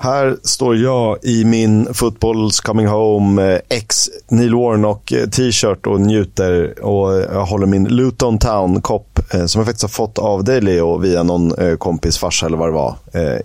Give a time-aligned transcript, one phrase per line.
[0.00, 6.84] Här står jag i min Football's Coming Home eh, X Neil Warnock-t-shirt eh, och njuter.
[6.84, 10.98] Och eh, jag håller min Luton Town-kopp som jag faktiskt har fått av dig Leo
[10.98, 12.96] via någon kompis farsa eller vad det var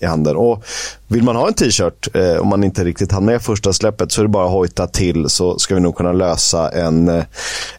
[0.01, 0.35] i handen.
[0.35, 0.63] Och
[1.07, 2.07] vill man ha en t-shirt,
[2.39, 5.29] om man inte riktigt hann med första släppet, så är det bara att hojta till
[5.29, 7.23] så ska vi nog kunna lösa en,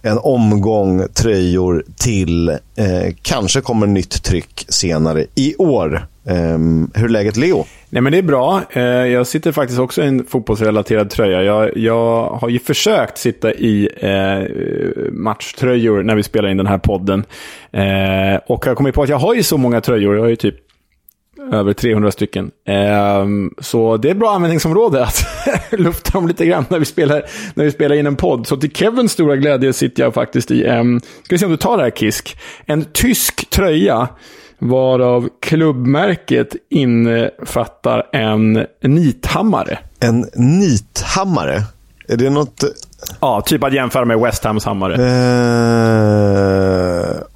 [0.02, 2.58] en omgång tröjor till.
[3.22, 6.06] Kanske kommer nytt tryck senare i år.
[6.26, 7.66] Um, hur är läget Leo?
[7.88, 8.62] Nej, men det är bra.
[8.76, 11.42] Uh, jag sitter faktiskt också i en fotbollsrelaterad tröja.
[11.42, 16.78] Jag, jag har ju försökt sitta i uh, matchtröjor när vi spelar in den här
[16.78, 17.24] podden.
[17.76, 20.14] Uh, och jag kommer på att jag har ju så många tröjor.
[20.14, 20.56] Jag har ju typ
[21.52, 22.50] över 300 stycken.
[23.22, 25.24] Um, så det är ett bra användningsområde att
[25.70, 27.22] lufta dem lite grann när vi, spelar,
[27.54, 28.46] när vi spelar in en podd.
[28.46, 31.56] Så till Kevins stora glädje sitter jag faktiskt i en, ska vi se om du
[31.56, 34.08] tar det här Kisk, en tysk tröja
[34.64, 39.78] varav klubbmärket innefattar en nithammare.
[40.00, 41.62] En nithammare?
[42.08, 42.64] Är det något...
[43.20, 44.94] Ja, typ att jämföra med West Hams hammare.
[44.94, 45.02] Eh,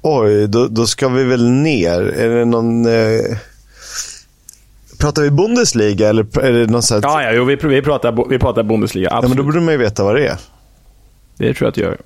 [0.01, 2.01] oj, då, då, ska vi väl ner.
[2.01, 2.85] Är det någon...
[2.85, 3.37] Eh...
[4.99, 6.99] Pratar vi Bundesliga eller är det något sätt?
[7.03, 9.09] Ja, ja jo, vi, vi, pratar, vi pratar Bundesliga.
[9.11, 9.23] Absolut.
[9.23, 10.37] Ja, men då borde man ju veta vad det är.
[11.37, 11.97] Det tror jag att det gör.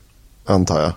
[0.46, 0.94] Antar jag.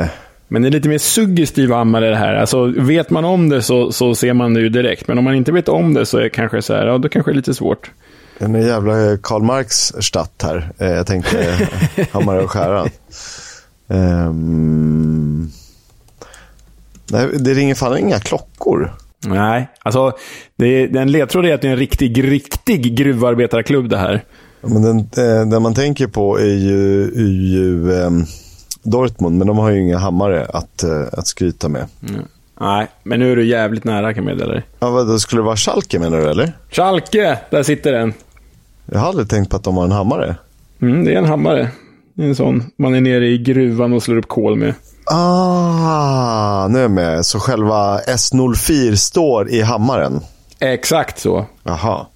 [0.00, 0.06] Eh...
[0.52, 2.34] Men det är lite mer suggestiva ammare det här.
[2.34, 5.08] Alltså, vet man om det så, så ser man det ju direkt.
[5.08, 7.08] Men om man inte vet om det så är det kanske så här, ja, då
[7.08, 7.90] kanske det är lite svårt.
[8.38, 10.70] En jävla Karl Marx stadt här.
[10.78, 11.68] Eh, jag tänkte
[12.12, 12.88] Hammare och skäran.
[13.86, 15.50] Um...
[17.10, 18.92] Nej, det ringer fan inga klockor.
[19.26, 20.12] Nej, alltså
[20.56, 24.24] det är, en ledtråd är att det är en riktig, riktig gruvarbetarklubb det här.
[24.60, 28.26] Men den, eh, den man tänker på är ju, är ju um
[28.82, 31.86] Dortmund, men de har ju inga hammare att, uh, att skryta med.
[32.08, 32.22] Mm.
[32.60, 34.62] Nej, men nu är du jävligt nära kan jag meddela dig.
[34.80, 36.52] Ja, vad, skulle det vara Schalke menar du, eller?
[36.70, 37.38] Schalke!
[37.50, 38.12] Där sitter den.
[38.86, 40.36] Jag har aldrig tänkt på att de har en hammare.
[40.82, 41.70] Mm, det är en hammare.
[42.14, 44.74] Det är en sån man är nere i gruvan och slår upp kol med.
[45.06, 47.26] Ah, nu är jag med.
[47.26, 50.20] Så själva S04 står i hammaren?
[50.58, 51.46] Exakt så.
[51.62, 52.06] Jaha.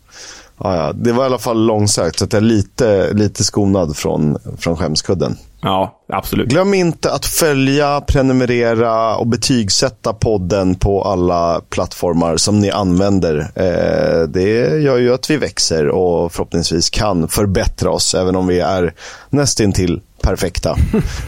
[0.59, 0.93] Ja, ja.
[0.93, 4.77] Det var i alla fall långsökt, så att jag är lite, lite skonad från, från
[4.77, 5.37] skämskudden.
[5.67, 6.49] Ja, absolut.
[6.49, 13.39] Glöm inte att följa, prenumerera och betygsätta podden på alla plattformar som ni använder.
[13.55, 18.61] Eh, det gör ju att vi växer och förhoppningsvis kan förbättra oss, även om vi
[18.61, 18.95] är
[19.31, 20.77] nästintill perfekta.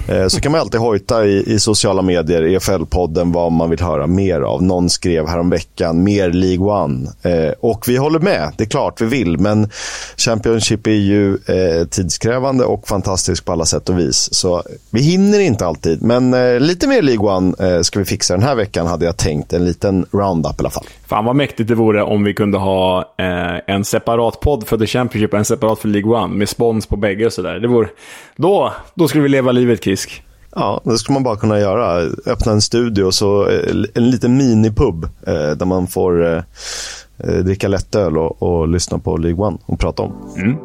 [0.09, 4.07] Eh, så kan man alltid hojta i, i sociala medier, EFL-podden, vad man vill höra
[4.07, 4.63] mer av.
[4.63, 7.11] Någon skrev häromveckan, mer League One.
[7.23, 9.39] Eh, och vi håller med, det är klart vi vill.
[9.39, 9.71] Men
[10.17, 14.35] Championship är ju eh, tidskrävande och fantastisk på alla sätt och vis.
[14.35, 16.03] Så vi hinner inte alltid.
[16.03, 16.31] Men
[16.67, 19.53] lite mer League One ska vi fixa den här veckan, hade jag tänkt.
[19.53, 20.87] En liten roundup i alla fall.
[21.07, 23.15] Fan vad mäktigt det vore om vi kunde ha
[23.67, 26.35] en separat podd för The Championship och en separat för League One.
[26.35, 27.59] Med spons på bägge och sådär.
[27.59, 27.89] Det vore...
[28.37, 30.23] Då, då skulle vi leva livet Kisk.
[30.55, 32.11] Ja, det skulle man bara kunna göra.
[32.27, 36.43] Öppna en studio och så eh, en liten minipub eh, där man får eh,
[37.19, 40.13] eh, dricka lättöl och, och lyssna på League One och prata om.
[40.37, 40.57] Mm.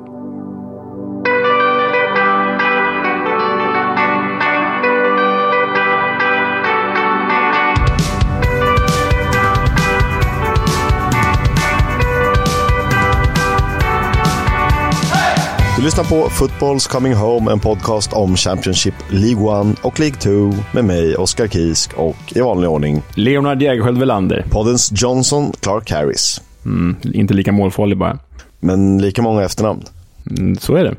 [15.84, 20.30] Du lyssnar på Footballs Coming Home, en podcast om Championship, League 1 och League 2
[20.74, 24.46] med mig, Oskar Kisk och i vanlig ordning Leonard Jägerskiöld Welander.
[24.52, 26.42] Poddens Johnson Clark Harris.
[26.66, 28.20] Mm, inte lika målfarlig bara.
[28.60, 29.84] Men lika många efternamn.
[30.30, 30.96] Mm, så är det.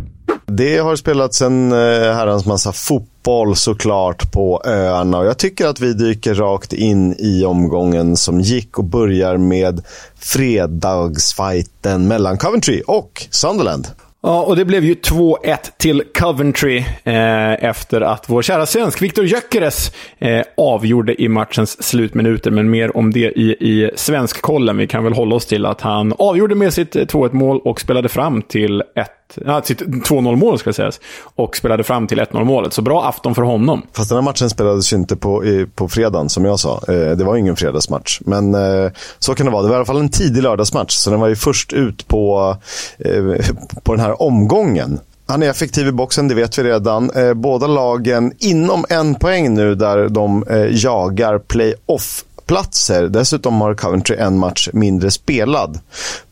[0.46, 1.78] Det har spelats en eh,
[2.14, 7.44] herrans massa fotboll såklart på öarna och jag tycker att vi dyker rakt in i
[7.44, 9.82] omgången som gick och börjar med
[10.16, 13.86] fredagsfighten mellan Coventry och Sunderland.
[14.26, 19.24] Ja, och det blev ju 2-1 till Coventry eh, efter att vår kära svensk Viktor
[19.24, 22.50] Gyökeres eh, avgjorde i matchens slutminuter.
[22.50, 24.76] Men mer om det i, i svenskkollen.
[24.76, 27.80] Vi kan väl hålla oss till att han avgjorde med sitt eh, 2-1 mål och
[27.80, 31.00] spelade fram till ett ja, sitt 2-0-mål ska sägas.
[31.34, 32.72] Och spelade fram till 1-0-målet.
[32.72, 33.82] Så bra afton för honom.
[33.92, 36.80] Fast den här matchen spelades ju inte på, i, på fredagen, som jag sa.
[36.88, 38.20] Eh, det var ingen fredagsmatch.
[38.20, 39.62] Men eh, så kan det vara.
[39.62, 40.92] Det var i alla fall en tidig lördagsmatch.
[40.94, 42.56] Så den var ju först ut på,
[42.98, 43.46] eh,
[43.82, 45.00] på den här omgången.
[45.26, 47.10] Han är effektiv i boxen, det vet vi redan.
[47.10, 53.08] Eh, båda lagen inom en poäng nu där de eh, jagar playoff platser.
[53.08, 55.78] Dessutom har Coventry en match mindre spelad.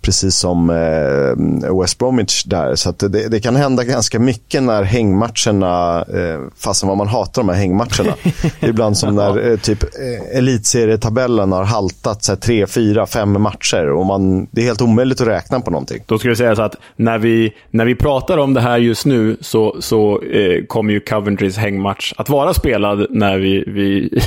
[0.03, 2.75] precis som eh, West Bromwich där.
[2.75, 7.49] Så det, det, kan hända ganska mycket när hängmatcherna, eh, fastän vad man hatar de
[7.49, 8.15] här hängmatcherna.
[8.61, 13.91] Ibland som när eh, typ eh, elitserietabellen har haltat så här, tre, fyra, fem matcher
[13.91, 16.03] och man, det är helt omöjligt att räkna på någonting.
[16.07, 19.07] Då skulle jag säga så att när vi, när vi pratar om det här just
[19.07, 24.21] nu så, så eh, kommer ju Coventrys hängmatch att vara spelad när vi, vi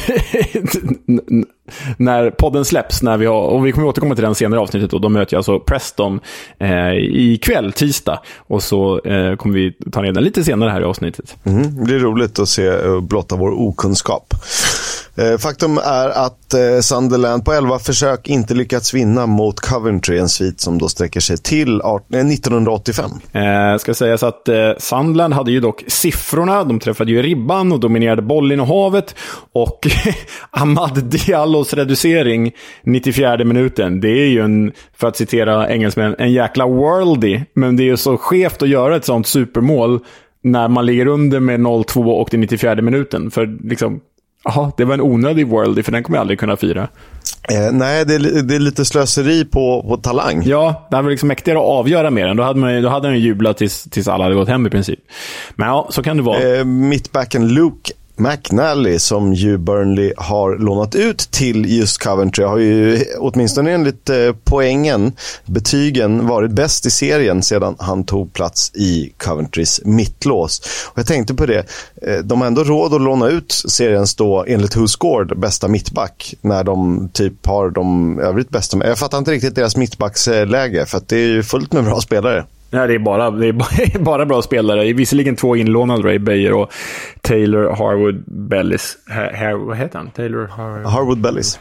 [1.97, 5.01] när podden släpps, när vi har, och vi kommer återkomma till den senare avsnittet, och
[5.01, 6.19] då möter jag alltså Preston
[6.59, 8.19] eh, ikväll, tisdag.
[8.37, 11.35] Och så eh, kommer vi ta ner den lite senare här i avsnittet.
[11.43, 14.33] Mm, det blir roligt att se och blotta vår okunskap.
[15.17, 20.29] Eh, faktum är att eh, Sunderland på 11 försök inte lyckats vinna mot Coventry, en
[20.29, 23.11] svit som då sträcker sig till 1985.
[23.31, 26.63] Eh, eh, ska sägas att eh, Sunderland hade ju dock siffrorna.
[26.63, 29.15] De träffade ju ribban och dominerade bollinnehavet.
[29.53, 29.87] Och
[30.51, 32.51] Ahmad Diallos reducering
[32.83, 37.45] 94 minuten, det är ju en, för att citera engelsmän, en jäkla worldie.
[37.53, 39.99] Men det är ju så skevt att göra ett sånt supermål
[40.43, 43.31] när man ligger under med 0-2 och det 94 minuten.
[43.31, 44.01] För liksom,
[44.45, 46.87] Jaha, det var en onödig worldy, för den kommer jag aldrig kunna fira.
[47.51, 50.43] Eh, nej, det är, det är, lite slöseri på, på talang.
[50.45, 52.37] Ja, det hade varit liksom mäktigare att avgöra med den.
[52.37, 54.99] Då hade, man, då hade den jublat tills, tills alla hade gått hem i princip.
[55.55, 56.57] Men ja, så kan det vara.
[56.57, 63.05] Eh, mittbacken Luke McNally som ju Burnley har lånat ut till just Coventry har ju
[63.19, 65.13] åtminstone enligt eh, poängen,
[65.45, 70.61] betygen, varit bäst i serien sedan han tog plats i Coventrys mittlås.
[70.91, 71.65] Och jag tänkte på det,
[72.01, 76.33] eh, de har ändå råd att låna ut seriens då, enligt Who Scored, bästa mittback
[76.41, 78.87] när de typ har de övrigt bästa.
[78.87, 82.45] Jag fattar inte riktigt deras mittbacksläge för att det är ju fullt med bra spelare.
[82.69, 84.93] Nej, det är bara, det är bara bra spelare.
[84.93, 86.73] Visserligen två inlånade, Ray Bayer och
[87.21, 88.97] Taylor Harwood Bellis.
[89.09, 90.09] Har, vad heter han?
[90.09, 91.59] Taylor Har Harwood Bellis.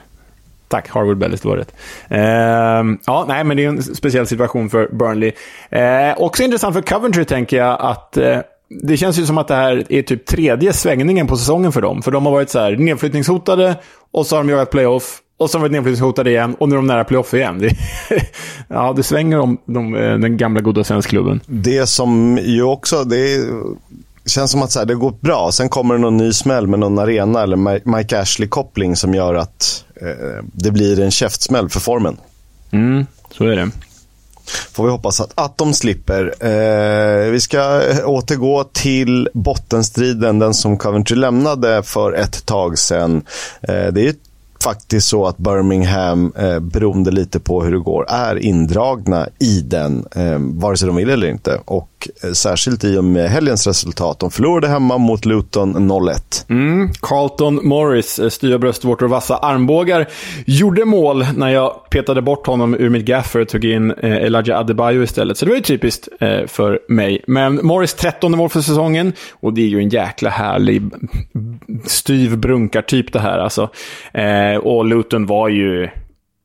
[0.68, 1.74] Tack, Harwood Bellis, det var rätt.
[2.10, 5.32] Uh, ja, nej, men det är en speciell situation för Burnley.
[5.72, 8.38] Uh, också intressant för Coventry, tänker jag, att uh,
[8.82, 12.02] det känns ju som att det här är typ tredje svängningen på säsongen för dem.
[12.02, 13.76] För de har varit så här nedflyttningshotade
[14.12, 16.74] och så har de jagat playoff och så har de varit nedflyttningshotade igen och nu
[16.74, 17.58] är de nära playoff igen.
[17.58, 17.76] Det,
[18.68, 21.40] ja, det svänger om de, eh, den gamla goda svenskklubben.
[21.46, 23.40] Det som ju också, det
[24.26, 25.50] känns som att så här, det går bra.
[25.52, 27.56] Sen kommer det någon ny smäll med någon arena eller
[27.96, 32.16] Mike Ashley-koppling som gör att eh, det blir en käftsmäll för formen.
[32.70, 33.70] Mm, så är det.
[34.72, 36.34] Får vi hoppas att, att de slipper.
[36.40, 43.24] Eh, vi ska återgå till bottenstriden, den som Coventry lämnade för ett tag sedan.
[43.62, 44.14] Eh, det är
[44.64, 50.06] faktiskt så att Birmingham, eh, beroende lite på hur det går, är indragna i den,
[50.16, 51.60] eh, vare sig de vill eller inte.
[51.64, 51.93] Och
[52.24, 54.20] Eh, särskilt i och med helgens resultat.
[54.20, 56.46] De förlorade hemma mot Luton 0-1.
[56.48, 60.08] Mm, Carlton Morris, eh, styva bröstvårtor och vassa armbågar,
[60.46, 64.58] gjorde mål när jag petade bort honom ur mitt gaffer och tog in eh, Elijah
[64.58, 65.38] Adebayo istället.
[65.38, 67.24] Så det var ju typiskt eh, för mig.
[67.26, 70.82] Men Morris 13 mål för säsongen och det är ju en jäkla härlig
[71.86, 73.70] styv brunkartyp det här alltså.
[74.12, 75.88] Eh, och Luton var ju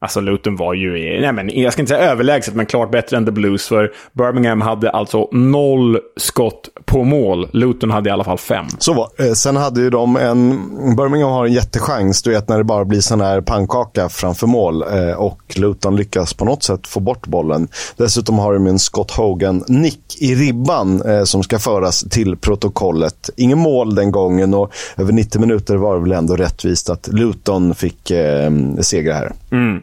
[0.01, 3.25] Alltså Luton var ju, nej men jag ska inte säga överlägset, men klart bättre än
[3.25, 3.67] The Blues.
[3.67, 7.49] För Birmingham hade alltså noll skott på mål.
[7.53, 8.65] Luton hade i alla fall fem.
[8.79, 10.49] Så var eh, Sen hade ju de en,
[10.95, 14.81] Birmingham har en jättechans, du vet när det bara blir sån här pannkaka framför mål.
[14.81, 17.67] Eh, och Luton lyckas på något sätt få bort bollen.
[17.97, 23.29] Dessutom har de en Scott Hogan-nick i ribban eh, som ska föras till protokollet.
[23.35, 27.75] Ingen mål den gången och över 90 minuter var det väl ändå rättvist att Luton
[27.75, 28.51] fick eh,
[28.81, 29.31] segra här.
[29.51, 29.81] Mm.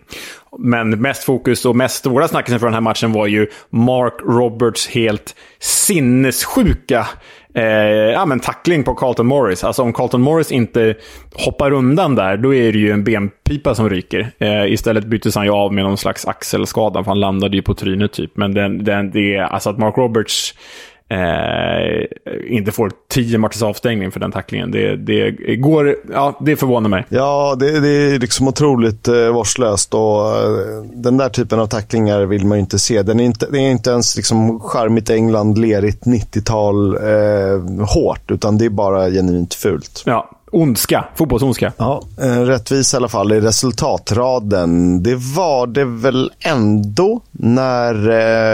[0.58, 4.88] Men mest fokus och mest stora snackisen för den här matchen var ju Mark Roberts
[4.88, 7.06] helt sinnessjuka
[7.56, 7.64] eh,
[8.12, 9.64] ja, men tackling på Carlton Morris.
[9.64, 10.94] Alltså om Carlton Morris inte
[11.34, 14.30] hoppar undan där, då är det ju en benpipa som ryker.
[14.38, 17.74] Eh, istället byttes han ju av med någon slags axelskada, för han landade ju på
[17.74, 18.36] trynet typ.
[18.36, 20.54] Men den, den, det är alltså att Mark Roberts
[22.46, 24.70] inte får tio matchers avstängning för den tacklingen.
[24.70, 27.04] Det, det, går, ja, det förvånar mig.
[27.08, 32.26] Ja, det, det är liksom otroligt eh, vårdslöst och eh, den där typen av tacklingar
[32.26, 33.02] vill man ju inte se.
[33.02, 38.58] Den är inte, det är inte ens liksom charmigt England, lerigt 90-tal eh, hårt, utan
[38.58, 40.02] det är bara genuint fult.
[40.06, 41.04] Ja, ondska.
[41.14, 41.72] Fotbollsondska.
[41.76, 45.02] Ja, eh, rättvis i alla fall i resultatraden.
[45.02, 47.94] Det var det väl ändå när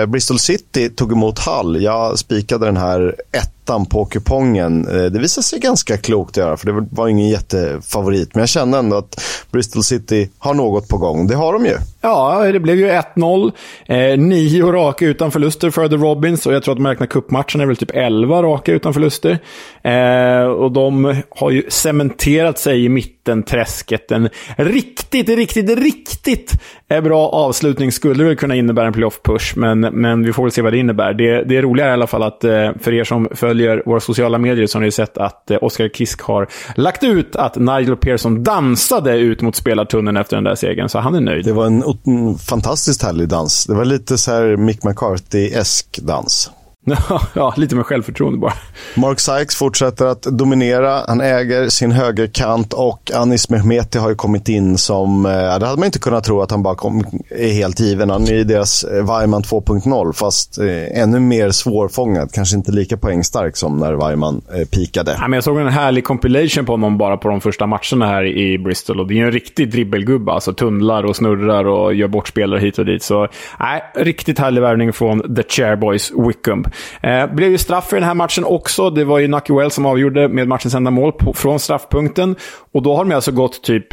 [0.00, 1.82] eh, Bristol City tog emot Hull.
[1.82, 3.16] Jag spikade den här
[3.62, 4.88] ettan på kupongen.
[4.88, 8.34] Eh, det visade sig ganska klokt att göra, för det var ingen jättefavorit.
[8.34, 11.26] Men jag kände ändå att Bristol City har något på gång.
[11.26, 11.76] Det har de ju.
[12.00, 13.52] Ja, det blev ju 1-0.
[13.86, 17.62] Eh, nio raka utan förluster för The Robins och jag tror att de räknar cupmatcherna
[17.62, 19.38] är väl typ 11 raka utan förluster.
[19.82, 24.12] Eh, och de har ju cementerat sig i mittenträsket.
[24.12, 26.52] En riktigt, riktigt, riktigt
[26.88, 30.62] eh, bra avslutning skulle väl kunna innebära en playoff-push, men, men vi får väl se
[30.62, 31.14] vad det innebär.
[31.14, 34.38] Det, det roliga är i alla fall att eh, för er som följer våra sociala
[34.38, 38.42] medier så har ni sett att Oskar Oscar Kisk har lagt ut att Nigel Pearson
[38.42, 41.44] dansade ut mot spelartunneln efter den där segern, så han är nöjd.
[41.44, 43.66] Det var en, en fantastiskt härlig dans.
[43.66, 46.50] Det var lite så här Mick McCarthy-esk dans.
[47.34, 48.52] ja, lite med självförtroende bara.
[48.96, 51.00] Mark Sykes fortsätter att dominera.
[51.08, 55.26] Han äger sin högerkant och Anis Mehmeti har ju kommit in som...
[55.26, 58.10] Eh, det hade man inte kunnat tro att han bara kom, är helt given.
[58.10, 62.32] Han är ju deras eh, Weimann 2.0 fast eh, ännu mer svårfångad.
[62.32, 65.16] Kanske inte lika poängstark som när Weimann eh, pikade.
[65.20, 68.24] Ja, men jag såg en härlig compilation på honom bara på de första matcherna här
[68.24, 69.00] i Bristol.
[69.00, 70.32] Och det är en riktig dribbelgubbe.
[70.32, 73.02] Alltså tunnlar och snurrar och gör bort spelare hit och dit.
[73.02, 73.28] Så
[73.60, 76.64] nej, riktigt härlig värvning från The Chairboys Wickham.
[77.02, 78.90] Eh, blev ju straff i den här matchen också.
[78.90, 82.36] Det var ju Nucky Wells som avgjorde med matchens enda mål på, från straffpunkten.
[82.72, 83.86] Och då har de alltså gått typ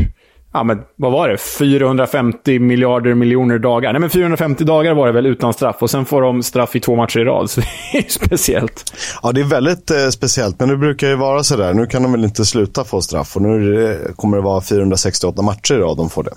[0.53, 1.37] ja, men vad var det?
[1.37, 3.93] 450 miljarder miljoner dagar.
[3.93, 5.75] Nej, men 450 dagar var det väl utan straff.
[5.79, 7.49] Och sen får de straff i två matcher i rad.
[7.49, 8.93] Så det är speciellt.
[9.23, 10.59] Ja, det är väldigt eh, speciellt.
[10.59, 11.73] Men det brukar ju vara sådär.
[11.73, 13.35] Nu kan de väl inte sluta få straff.
[13.35, 16.33] Och nu det, kommer det vara 468 matcher i rad de får det.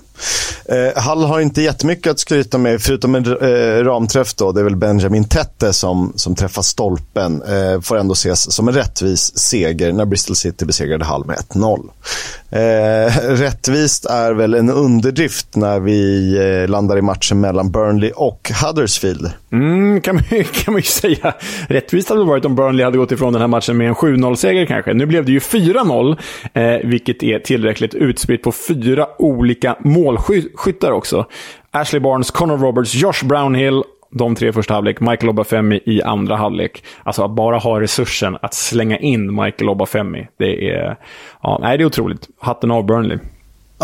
[0.65, 4.33] Eh, Hall har inte jättemycket att skryta med, förutom en eh, ramträff.
[4.33, 4.51] Då.
[4.51, 7.41] Det är väl Benjamin Tette som, som träffar stolpen.
[7.41, 11.89] Eh, får ändå ses som en rättvis seger när Bristol City besegrade Hall med 1-0.
[12.49, 18.51] Eh, rättvist är väl en underdrift när vi eh, landar i matchen mellan Burnley och
[18.63, 19.31] Huddersfield.
[19.51, 20.23] Mm, kan, man,
[20.63, 21.33] kan man ju säga.
[21.67, 24.65] Rättvist hade det varit om Burnley hade gått ifrån den här matchen med en 7-0-seger
[24.65, 24.93] kanske.
[24.93, 26.17] Nu blev det ju 4-0,
[26.53, 31.25] eh, vilket är tillräckligt utspritt på fyra olika målskyttar också.
[31.71, 33.83] Ashley Barnes, Connor Roberts, Josh Brownhill
[34.13, 36.83] de tre första halvlek, Michael Obafemi i andra halvlek.
[37.03, 40.97] Alltså att bara ha resursen att slänga in Michael Obafemi, det är,
[41.41, 42.27] ja, nej, det är otroligt.
[42.39, 43.17] Hatten av Burnley.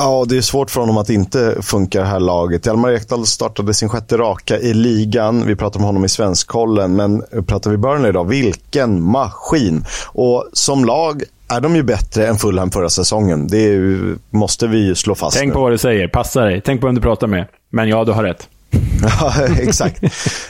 [0.01, 2.65] Ja, det är svårt för honom att inte funka det här laget.
[2.65, 5.47] Hjalmar Ekdal startade sin sjätte raka i ligan.
[5.47, 9.85] Vi pratar om honom i Svenskkollen, men pratar vi Burnley då, vilken maskin!
[10.05, 13.47] Och som lag är de ju bättre än Fulham förra säsongen.
[13.47, 15.53] Det ju, måste vi ju slå fast Tänk nu.
[15.53, 16.07] på vad du säger.
[16.07, 16.61] Passa dig.
[16.65, 17.47] Tänk på vem du pratar med.
[17.69, 18.47] Men ja, du har rätt.
[19.19, 20.03] ja, exakt.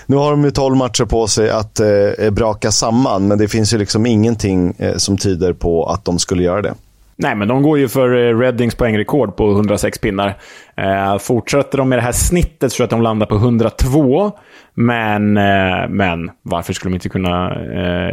[0.05, 3.73] Nu har de ju 12 matcher på sig att eh, braka samman, men det finns
[3.73, 6.73] ju liksom ingenting eh, som tyder på att de skulle göra det.
[7.21, 10.37] Nej, men de går ju för eh, Reddings poängrekord på 106 pinnar.
[10.83, 14.31] Eh, fortsätter de med det här snittet så att de landar på 102.
[14.81, 18.09] Men, eh, men varför skulle de inte kunna eh,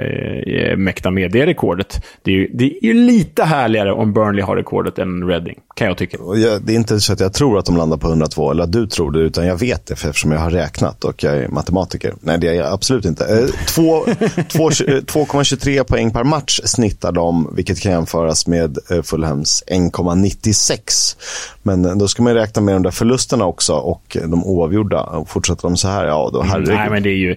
[0.54, 2.04] eh, mäkta med det rekordet?
[2.22, 5.86] Det är, ju, det är ju lite härligare om Burnley har rekordet än Reading, kan
[5.86, 6.18] jag tycka.
[6.34, 8.72] Jag, det är inte så att jag tror att de landar på 102, eller att
[8.72, 11.48] du tror det, utan jag vet det för eftersom jag har räknat och jag är
[11.48, 12.14] matematiker.
[12.20, 13.24] Nej, det är jag absolut inte.
[13.24, 13.44] Eh,
[13.76, 21.16] 2,23 poäng per match snittar de, vilket kan jämföras med eh, Fulhams 1,96.
[21.62, 25.24] Men då ska man räkna med de där förlusterna också och de oavgjorda.
[25.26, 26.74] Fortsätter de så här, ja då herregud.
[26.74, 27.36] Nej, men det är ju...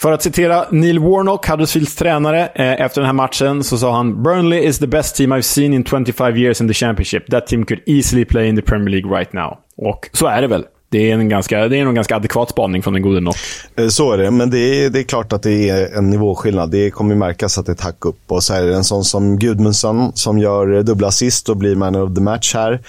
[0.00, 4.22] För att citera Neil Warnock, Huddersfields tränare, eh, efter den här matchen så sa han
[4.22, 7.30] “Burnley is the best team I've seen in 25 years in the Championship.
[7.30, 10.46] That team could easily play in the Premier League right now.” Och så är det
[10.46, 10.64] väl.
[10.90, 13.36] Det är en ganska, det är en ganska adekvat spaning från den gode Nock.
[13.76, 16.70] Eh, så är det, men det är, det är klart att det är en nivåskillnad.
[16.70, 18.20] Det kommer märkas att det är ett hack upp.
[18.26, 21.96] Och så är det en sån som Gudmundsson som gör dubbla assist och blir man
[21.96, 22.80] of the match här.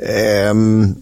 [0.00, 0.94] Ehm,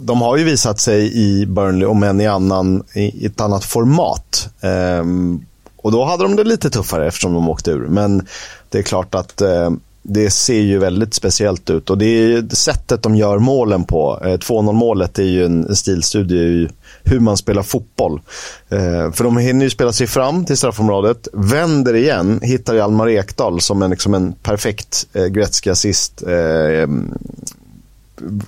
[0.00, 4.48] de har ju visat sig i Burnley, om än i, annan, i ett annat format.
[4.60, 5.40] Ehm,
[5.76, 7.88] och då hade de det lite tuffare eftersom de åkte ur.
[7.88, 8.26] Men
[8.68, 9.70] det är klart att eh,
[10.02, 11.90] det ser ju väldigt speciellt ut.
[11.90, 14.20] Och det är sättet de gör målen på.
[14.24, 16.68] Eh, 2-0 målet är ju en stilstudie i
[17.04, 18.20] hur man spelar fotboll.
[18.68, 23.60] Eh, för de hinner ju spela sig fram till straffområdet, vänder igen, hittar Hjalmar Ekdal
[23.60, 26.22] som en, liksom en perfekt eh, Gretzky-assist.
[26.22, 26.88] Eh,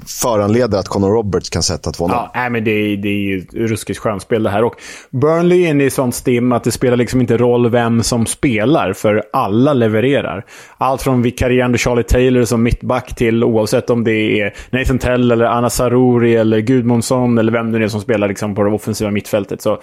[0.06, 2.08] föranleder att Conor Roberts kan sätta 2-0.
[2.08, 4.64] Ja, nej, men det, är, det är ju ruskigt skönspel det här.
[4.64, 4.74] Och
[5.10, 8.92] Burnley är inne i sånt stim att det spelar liksom inte roll vem som spelar,
[8.92, 10.44] för alla levererar.
[10.78, 15.44] Allt från vikarierande Charlie Taylor som mittback till oavsett om det är Nathan Tell, eller
[15.44, 19.10] Anna Saruri eller Gudmundsson eller vem det nu är som spelar liksom på det offensiva
[19.10, 19.62] mittfältet.
[19.62, 19.80] Så,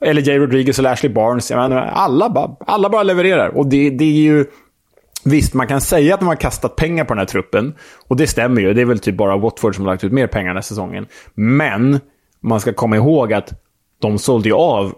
[0.00, 1.50] eller Jay Rodriguez eller Ashley Barnes.
[1.50, 3.48] Jag menar, alla, bara, alla bara levererar.
[3.48, 4.46] Och det, det är ju
[5.24, 7.74] Visst, man kan säga att de har kastat pengar på den här truppen.
[8.08, 8.74] Och det stämmer ju.
[8.74, 11.06] Det är väl typ bara Watford som har lagt ut mer pengar den här säsongen.
[11.34, 12.00] Men
[12.40, 13.52] man ska komma ihåg att
[14.00, 14.94] de sålde ju av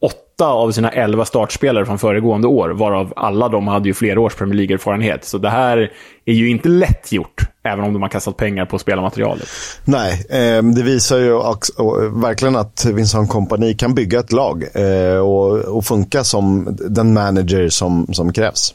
[0.00, 4.34] åtta av sina elva startspelare från föregående år, varav alla de hade ju flera års
[4.34, 5.24] Premier League-erfarenhet.
[5.24, 5.92] Så det här
[6.24, 9.48] är ju inte lätt gjort, även om de har kastat pengar på spelarmaterialet.
[9.84, 14.64] Nej, eh, det visar ju också, eh, verkligen att Vincent Kompani kan bygga ett lag
[14.74, 18.74] eh, och, och funka som den manager som, som krävs.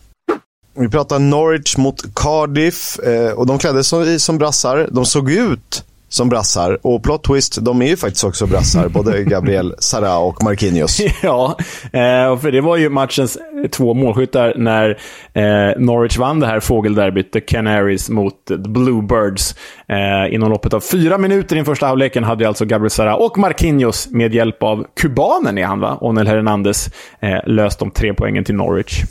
[0.78, 4.90] Vi pratar Norwich mot Cardiff eh, och de kläddes som, som brassar.
[4.92, 6.80] De såg ut som brassar.
[6.82, 8.90] Och plot twist, de är ju faktiskt också brassar.
[8.90, 11.02] både Gabriel Sara och Marquinhos.
[11.24, 13.38] ja, eh, för det var ju matchens
[13.72, 14.90] två målskyttar när
[15.34, 19.56] eh, Norwich vann det här fågelderbyt, The Canaries mot The Bluebirds.
[19.88, 23.38] Eh, inom loppet av fyra minuter i den första halvleken hade alltså Gabriel Sara och
[23.38, 25.98] Marquinhos med hjälp av kubanen är han va?
[26.02, 26.90] Onel Hernandez
[27.20, 29.04] eh, löst de tre poängen till Norwich.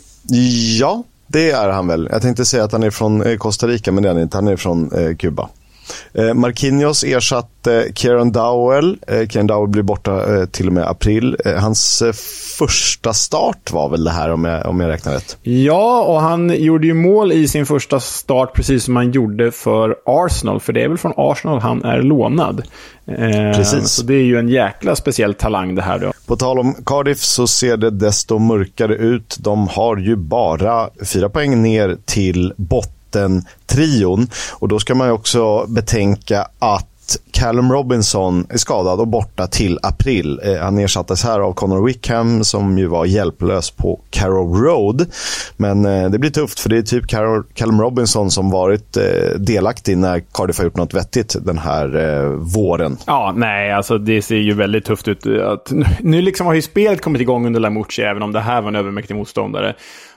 [0.80, 2.08] Ja, det är han väl.
[2.12, 4.36] Jag tänkte säga att han är från eh, Costa Rica, men det är han inte.
[4.36, 5.48] Han är från eh, Kuba.
[6.14, 8.98] Eh, Marquinhos ersatte Kieran Dowell.
[9.06, 11.36] Eh, Kieran Dowell blir borta eh, till och med april.
[11.44, 12.12] Eh, hans eh,
[12.58, 15.36] första start var väl det här om jag, om jag räknar rätt?
[15.42, 19.96] Ja, och han gjorde ju mål i sin första start precis som han gjorde för
[20.06, 20.60] Arsenal.
[20.60, 22.62] För det är väl från Arsenal han är lånad.
[23.06, 23.88] Eh, precis.
[23.88, 26.12] Så det är ju en jäkla speciell talang det här då.
[26.26, 29.36] På tal om Cardiff så ser det desto mörkare ut.
[29.40, 33.03] De har ju bara fyra poäng ner till botten
[33.66, 34.28] trion.
[34.52, 36.88] Och då ska man ju också betänka att
[37.30, 40.40] Callum Robinson är skadad och borta till april.
[40.44, 45.06] Eh, han ersattes här av Connor Wickham som ju var hjälplös på Carrow Road.
[45.56, 47.06] Men eh, det blir tufft för det är typ
[47.54, 52.28] Callum Robinson som varit eh, delaktig när Cardiff har gjort något vettigt den här eh,
[52.30, 52.96] våren.
[53.06, 55.26] Ja, nej, alltså det ser ju väldigt tufft ut.
[55.26, 55.56] Eh,
[56.00, 58.76] nu liksom har ju spelet kommit igång under Lamucci, även om det här var en
[58.76, 59.74] övermäktig motståndare.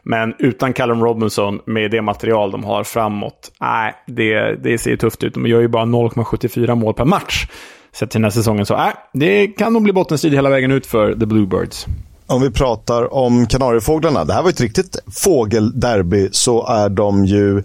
[0.09, 5.23] Men utan Callum Robinson, med det material de har framåt, nej, det, det ser tufft
[5.23, 5.33] ut.
[5.33, 7.47] De gör ju bara 0,74 mål per match
[7.93, 8.65] sett till den här säsongen.
[8.65, 11.85] Så nej, det kan nog bli bottenstrid hela vägen ut för The Bluebirds.
[12.27, 17.63] Om vi pratar om Kanariefåglarna, det här var ett riktigt fågelderby, så är de ju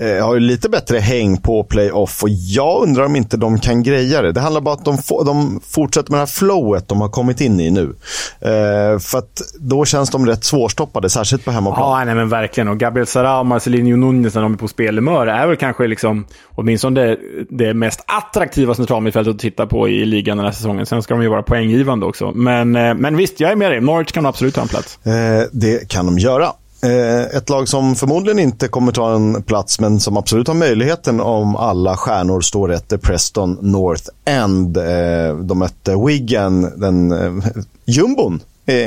[0.00, 3.82] eh, har ju lite bättre häng på playoff och jag undrar om inte de kan
[3.82, 4.32] greja det.
[4.32, 7.08] Det handlar bara om att de, få, de fortsätter med det här flowet de har
[7.08, 7.94] kommit in i nu.
[8.40, 11.98] Eh, för att då känns de rätt svårstoppade, särskilt på hemmaplan.
[11.98, 12.68] Ja, nej, men verkligen.
[12.68, 16.26] Och Gabriel Sara och Marcelinho Nunez när de är på spelhumör är väl kanske liksom,
[16.54, 17.18] åtminstone det,
[17.50, 20.86] det mest attraktiva centralmittfältet att titta på i ligan den här säsongen.
[20.86, 22.32] Sen ska de ju vara poänggivande också.
[22.32, 23.80] Men, eh, men visst, jag är med dig.
[23.80, 25.06] Norwich kan absolut ta en plats.
[25.06, 25.12] Eh,
[25.52, 26.52] det kan de göra.
[26.82, 31.20] Eh, ett lag som förmodligen inte kommer ta en plats men som absolut har möjligheten
[31.20, 34.76] om alla stjärnor står rätt är Preston North End.
[34.76, 37.46] Eh, de mötte Wigan, den eh,
[37.84, 38.40] jumbon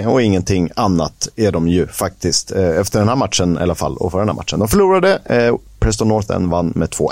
[0.08, 2.52] och ingenting annat är de ju faktiskt.
[2.52, 4.60] Efter den här matchen i alla fall och för den här matchen.
[4.60, 5.20] De förlorade,
[5.80, 7.12] Preston North End vann med 2-1.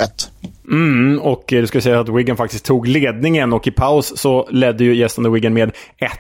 [0.72, 4.84] Mm, och du ska säga att Wigan faktiskt tog ledningen och i paus så ledde
[4.84, 5.72] ju gästande Wigan med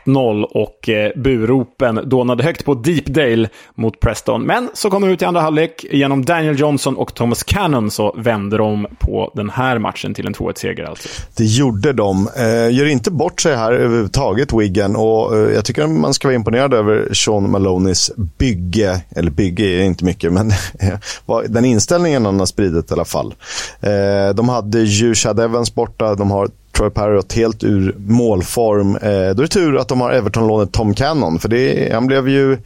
[0.05, 4.43] 1-0 och eh, buropen dånade högt på Deepdale mot Preston.
[4.43, 5.85] Men så kom de ut i andra halvlek.
[5.91, 10.33] Genom Daniel Johnson och Thomas Cannon så vände de på den här matchen till en
[10.33, 11.09] 2-1-seger alltså.
[11.37, 12.29] Det gjorde de.
[12.37, 14.95] Eh, gör inte bort sig här överhuvudtaget, Wigan.
[14.95, 19.01] Och eh, jag tycker man ska vara imponerad över Sean Malonis bygge.
[19.15, 20.51] Eller bygge är inte mycket, men
[21.47, 23.33] den inställningen han har spridit i alla fall.
[23.81, 28.95] Eh, de hade ju Chad Evans borta, de har Troy Parrott helt ur målform.
[28.95, 32.29] Eh, då är det tur att de har Everton-lånet Tom Cannon, för det, han blev
[32.29, 32.57] ju...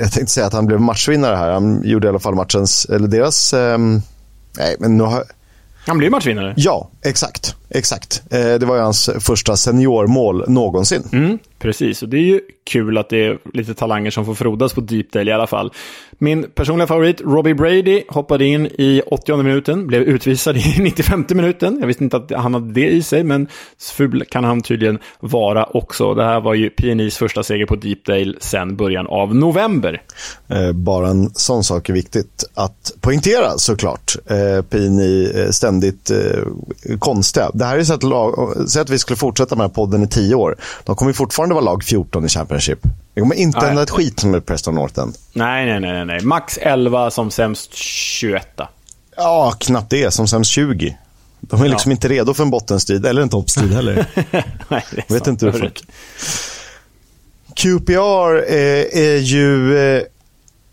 [0.00, 1.50] Jag tänkte säga att han blev matchvinnare här.
[1.50, 3.54] Han gjorde i alla fall matchens, eller deras...
[3.54, 3.78] Eh,
[4.58, 5.24] nej, men nu har...
[5.86, 6.54] Han blev matchvinnare?
[6.56, 7.56] Ja, exakt.
[7.68, 8.22] Exakt.
[8.30, 11.02] Eh, det var ju hans första seniormål någonsin.
[11.12, 14.72] Mm, precis, och det är ju kul att det är lite talanger som får frodas
[14.72, 15.72] på Deepdale i alla fall.
[16.18, 21.76] Min personliga favorit, Robbie Brady, hoppade in i 80 minuten, blev utvisad i 95 minuten.
[21.80, 23.48] Jag visste inte att han hade det i sig, men
[23.96, 26.14] ful kan han tydligen vara också.
[26.14, 30.02] Det här var ju PNIs första seger på Deepdale sedan början av november.
[30.48, 34.16] Eh, bara en sån sak är viktigt att poängtera såklart.
[34.26, 36.10] Eh, PNI ständigt
[36.98, 39.74] konstiga det här är så att, lag, säg att vi skulle fortsätta med den här
[39.74, 40.56] podden i tio år.
[40.84, 42.78] De kommer fortfarande vara lag 14 i Championship.
[43.14, 45.16] Det kommer inte hända ett skit med Preston North End.
[45.32, 46.20] Nej, nej, nej, nej.
[46.20, 48.60] Max 11 som sämst 21.
[49.16, 50.10] Ja, knappt det.
[50.10, 50.98] Som sämst 20.
[51.40, 51.94] De är liksom ja.
[51.94, 54.06] inte redo för en bottenstrid, eller en toppstrid heller.
[54.68, 55.82] nej, det är Jag vet inte hur folk...
[57.54, 59.76] QPR är, är ju...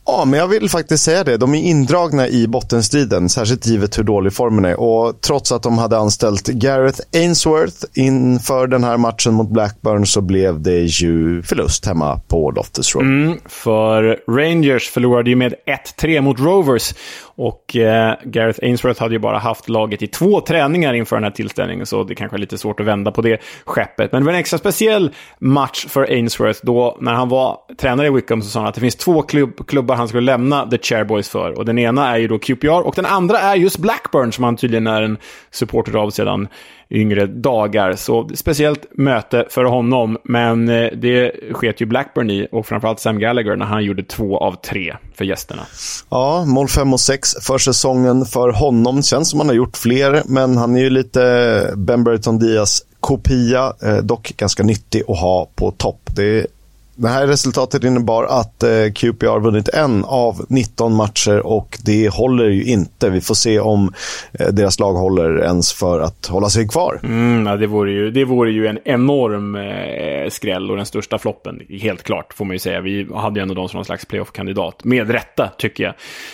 [0.05, 1.37] Ja, men jag vill faktiskt säga det.
[1.37, 4.79] De är indragna i bottenstriden, särskilt givet hur dålig formen är.
[4.79, 10.21] Och trots att de hade anställt Gareth Ainsworth inför den här matchen mot Blackburn så
[10.21, 13.05] blev det ju förlust hemma på Loftus Road.
[13.05, 15.53] Mm, för Rangers förlorade ju med
[15.97, 16.93] 1-3 mot Rovers.
[17.35, 21.31] Och eh, Gareth Ainsworth hade ju bara haft laget i två träningar inför den här
[21.31, 24.11] tillställningen, så det kanske är lite svårt att vända på det skeppet.
[24.11, 28.09] Men det var en extra speciell match för Ainsworth då, när han var tränare i
[28.09, 31.29] Wickham, så sa han att det finns två klubb, klubbar han skulle lämna The Chairboys
[31.29, 31.57] för.
[31.57, 34.57] Och den ena är ju då QPR, och den andra är just Blackburn, som han
[34.57, 35.17] tydligen är en
[35.51, 36.47] supporter av sedan
[36.89, 37.95] yngre dagar.
[37.95, 43.19] Så speciellt möte för honom, men eh, det sket ju Blackburn i och framförallt Sam
[43.19, 45.61] Gallagher när han gjorde två av tre för gästerna.
[46.09, 49.03] Ja, mål 5 och 6 för säsongen för honom.
[49.03, 53.73] Känns som han har gjort fler, men han är ju lite Ben Burton Diaz kopia,
[53.83, 56.09] eh, dock ganska nyttig att ha på topp.
[56.15, 56.47] Det
[56.95, 62.49] det här resultatet innebar att eh, QPR vunnit en av 19 matcher och det håller
[62.49, 63.09] ju inte.
[63.09, 63.93] Vi får se om
[64.39, 66.99] eh, deras lag håller ens för att hålla sig kvar.
[67.03, 71.17] Mm, ja, det, vore ju, det vore ju en enorm eh, skräll och den största
[71.17, 72.81] floppen, helt klart, får man ju säga.
[72.81, 75.93] Vi hade ju ändå dem som någon slags playoff-kandidat, med rätta, tycker jag.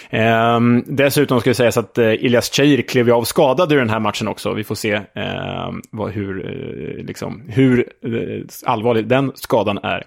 [0.10, 3.90] Ehm, dessutom ska det sägas att eh, Ilias Cheir klev ju av skadad i den
[3.90, 4.54] här matchen också.
[4.54, 10.04] Vi får se eh, vad, hur, eh, liksom, hur eh, allvarlig den skadan är.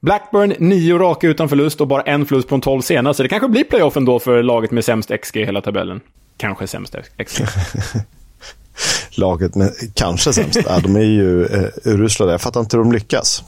[0.00, 3.22] Blackburn, nio raka utan förlust och bara en förlust på de tolv senaste.
[3.22, 6.00] Det kanske blir playoff ändå för laget med sämst XG i hela tabellen.
[6.36, 7.44] Kanske sämst XG.
[9.18, 10.58] laget med kanske sämst?
[10.66, 13.44] ja, de är ju eh, urusla Jag fattar inte hur de lyckas.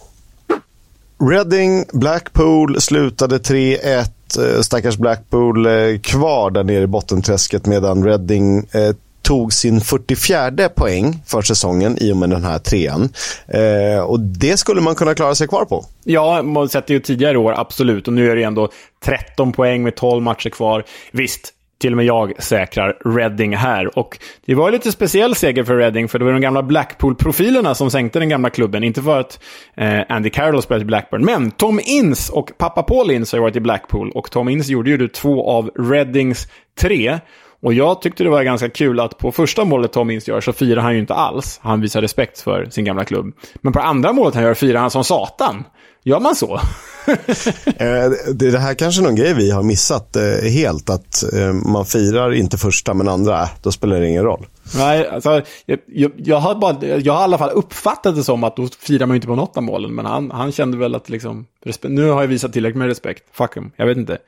[1.31, 4.07] Reading, Blackpool slutade 3-1.
[4.39, 8.95] Eh, stackars Blackpool eh, kvar där nere i bottenträsket medan Reading eh,
[9.33, 13.09] tog sin 44 poäng för säsongen i och med den här trean.
[13.49, 15.85] Eh, och det skulle man kunna klara sig kvar på.
[16.05, 18.09] Ja, man sett det ju tidigare år, absolut.
[18.09, 18.69] Och nu är det ändå
[19.05, 20.85] 13 poäng med 12 matcher kvar.
[21.13, 23.99] Visst, till och med jag säkrar Reading här.
[23.99, 27.91] Och det var lite speciell seger för Reading, för det var de gamla Blackpool-profilerna som
[27.91, 28.85] sänkte den gamla klubben.
[28.85, 29.43] Inte för att
[29.77, 33.57] eh, Andy Carroll spelade i Blackburn, men Tom Ince och pappa Paul Ince har varit
[33.57, 34.11] i Blackpool.
[34.11, 36.49] Och Tom Ince gjorde ju två av Readings
[36.81, 37.21] tre.
[37.63, 40.53] Och jag tyckte det var ganska kul att på första målet Tom Ince gör så
[40.53, 41.61] firar han ju inte alls.
[41.63, 43.35] Han visar respekt för sin gamla klubb.
[43.55, 45.65] Men på andra målet han gör firar han som satan.
[46.05, 46.61] Gör man så?
[47.67, 50.91] Eh, det är här kanske någon grej vi har missat eh, helt.
[50.91, 54.47] Att eh, man firar inte första men andra, då spelar det ingen roll.
[54.77, 58.45] Nej, alltså, jag, jag, jag, har bara, jag har i alla fall uppfattat det som
[58.45, 59.95] att då firar man inte på något av målen.
[59.95, 61.47] Men han, han kände väl att liksom,
[61.83, 63.23] nu har jag visat tillräckligt med respekt.
[63.33, 64.19] Fuck him, jag vet inte.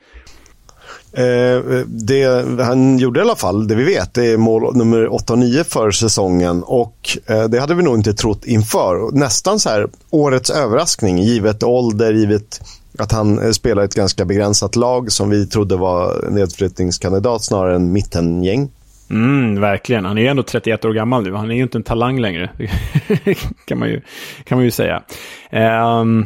[1.17, 5.33] Eh, det han gjorde i alla fall, det vi vet, det är mål nummer 8
[5.33, 6.63] och 9 för säsongen.
[6.63, 9.17] Och eh, det hade vi nog inte trott inför.
[9.17, 12.61] Nästan så här årets överraskning, givet ålder, givet
[12.97, 17.91] att han eh, spelar ett ganska begränsat lag som vi trodde var nedflyttningskandidat snarare än
[17.91, 18.69] mittengäng.
[19.09, 20.05] Mm, verkligen.
[20.05, 21.33] Han är ju ändå 31 år gammal nu.
[21.33, 22.49] Han är ju inte en talang längre.
[23.65, 24.01] kan, man ju,
[24.43, 25.03] kan man ju säga.
[25.51, 26.25] Um,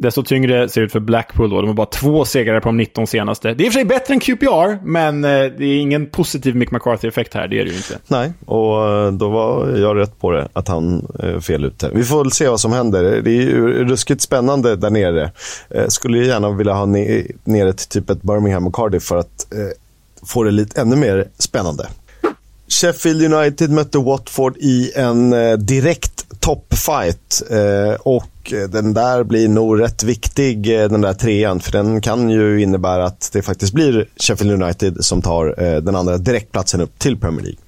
[0.00, 1.60] Desto tyngre ser det ut för Blackpool då.
[1.60, 3.54] De har bara två segrar på de 19 senaste.
[3.54, 6.56] Det är i och för sig bättre än QPR, men eh, det är ingen positiv
[6.56, 7.48] Mick McCarthy-effekt här.
[7.48, 7.98] Det är det ju inte.
[8.08, 11.90] Nej, och eh, då var jag rätt på det, att han är fel ute.
[11.94, 13.02] Vi får väl se vad som händer.
[13.22, 15.30] Det är ju ruskigt spännande där nere.
[15.88, 19.46] Skulle gärna vilja ha ner det till typ ett Birmingham och Cardiff för att
[20.26, 21.86] få det lite ännu mer spännande.
[22.68, 27.42] Sheffield United mötte Watford i en eh, direkt toppfight.
[27.50, 31.60] Eh, och eh, den där blir nog rätt viktig, eh, den där trean.
[31.60, 35.96] För den kan ju innebära att det faktiskt blir Sheffield United som tar eh, den
[35.96, 37.58] andra direktplatsen upp till Premier League.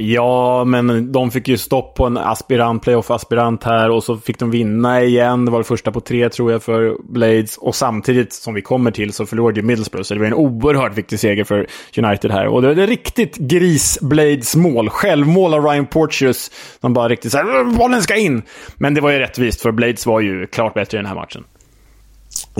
[0.00, 4.50] Ja, men de fick ju stopp på en aspirant, playoff-aspirant här och så fick de
[4.50, 5.44] vinna igen.
[5.44, 7.56] Det var det första på tre tror jag för Blades.
[7.58, 10.04] Och samtidigt som vi kommer till så förlorade ju Middlesbrough.
[10.04, 12.46] Så det var en oerhört viktig seger för United här.
[12.46, 14.90] Och det var ett riktigt gris-Blades-mål.
[14.90, 16.50] Självmål av Ryan Porteous.
[16.80, 18.42] De bara riktigt såhär, bollen ska in!
[18.76, 21.44] Men det var ju rättvist för Blades var ju klart bättre i den här matchen.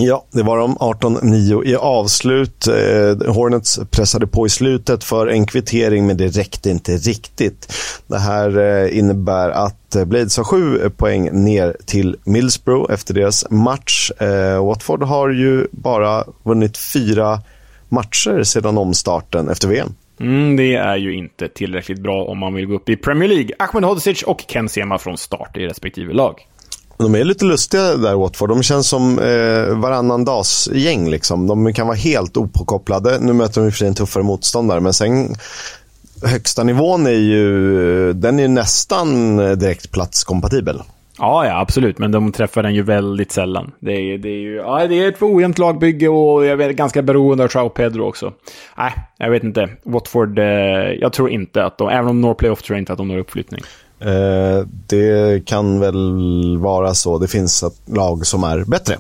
[0.01, 2.67] Ja, det var de 18-9 i avslut.
[2.67, 7.73] Eh, Hornets pressade på i slutet för en kvittering, men det räckte inte riktigt.
[8.07, 13.51] Det här eh, innebär att eh, Blades har sju poäng ner till Millsborough efter deras
[13.51, 14.11] match.
[14.61, 17.41] Watford har ju bara vunnit fyra
[17.89, 19.95] matcher sedan omstarten efter VM.
[20.21, 23.51] Mm, det är ju inte tillräckligt bra om man vill gå upp i Premier League.
[23.59, 26.47] Ahmed Hodzic och Ken Sema från start i respektive lag.
[26.99, 28.49] De är lite lustiga där Watford.
[28.49, 31.47] De känns som eh, varannan dags gäng liksom.
[31.47, 33.19] De kan vara helt opåkopplade.
[33.21, 35.35] Nu möter de i och för sig en tuffare motståndare, men sen
[36.23, 40.83] högsta nivån är ju, den är nästan direkt platskompatibel.
[41.19, 41.99] Ja, ja, absolut.
[41.99, 43.73] Men de träffar den ju väldigt sällan.
[43.81, 47.03] Det är, det är ju ja, det är ett ojämnt lagbygge och jag är ganska
[47.03, 48.33] beroende av Chao Pedro också.
[48.79, 49.69] Nej, jag vet inte.
[49.83, 50.45] Watford, eh,
[51.01, 53.09] jag tror inte att de, även om de når playoff, tror jag inte att de
[53.09, 53.61] når uppflyttning.
[54.01, 57.19] Eh, det kan väl vara så.
[57.19, 58.97] Det finns ett lag som är bättre.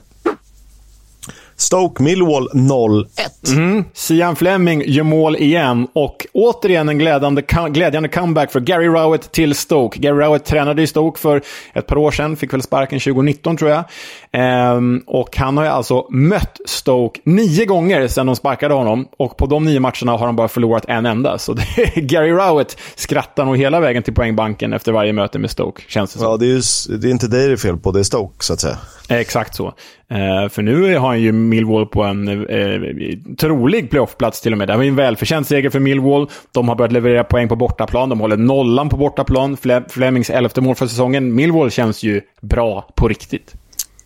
[1.61, 3.05] Stoke Millwall 0-1.
[3.47, 3.85] Mm.
[3.93, 9.55] Sian Fleming gör mål igen och återigen en glädjande, glädjande comeback för Gary Rowett till
[9.55, 9.99] Stoke.
[9.99, 11.43] Gary Rowett tränade i Stoke för
[11.73, 13.85] ett par år sedan, fick väl sparken 2019 tror jag.
[14.33, 19.37] Ehm, och han har ju alltså mött Stoke nio gånger sedan de sparkade honom och
[19.37, 21.39] på de nio matcherna har han bara förlorat en enda.
[21.39, 21.55] Så
[21.95, 26.19] Gary Rowett skrattar nog hela vägen till poängbanken efter varje möte med Stoke, känns det
[26.19, 26.29] som.
[26.29, 26.49] Ja, det är,
[26.91, 28.77] ju, det är inte dig det är fel på, det är Stoke så att säga.
[29.09, 29.75] Exakt så.
[30.13, 34.69] Uh, för nu har han ju Millwall på en uh, trolig playoffplats till och med.
[34.69, 36.29] Det var ju en välförtjänt seger för Millwall.
[36.53, 38.09] De har börjat leverera poäng på bortaplan.
[38.09, 39.57] De håller nollan på bortaplan.
[39.57, 41.35] Fle Flemings elfte mål för säsongen.
[41.35, 43.55] Millwall känns ju bra på riktigt.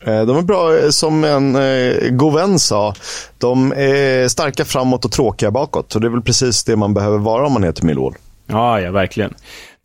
[0.04, 2.94] Eh, de är bra, som en eh, god vän sa.
[3.38, 5.94] De är starka framåt och tråkiga bakåt.
[5.94, 8.14] Och det är väl precis det man behöver vara om man heter Millwall.
[8.46, 9.34] Ja, ja, verkligen.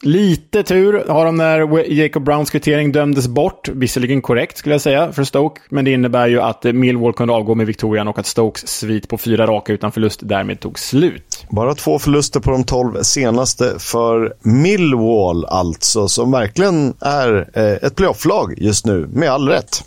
[0.01, 3.69] Lite tur har de när Jacob Browns kvittering dömdes bort.
[3.69, 7.55] Visserligen korrekt skulle jag säga för Stoke, men det innebär ju att Millwall kunde avgå
[7.55, 11.45] med Victorian och att Stokes svit på fyra raka utan förlust därmed tog slut.
[11.49, 17.95] Bara två förluster på de tolv senaste för Millwall alltså, som verkligen är eh, ett
[17.95, 19.83] playoff-lag just nu, med all rätt.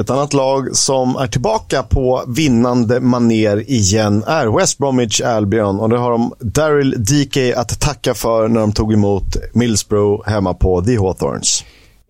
[0.00, 5.88] Ett annat lag som är tillbaka på vinnande maner igen är West Bromwich Albion och
[5.88, 10.82] det har de Daryl DK att tacka för när de tog emot Millsbro hemma på
[10.82, 11.64] The Hawthorns.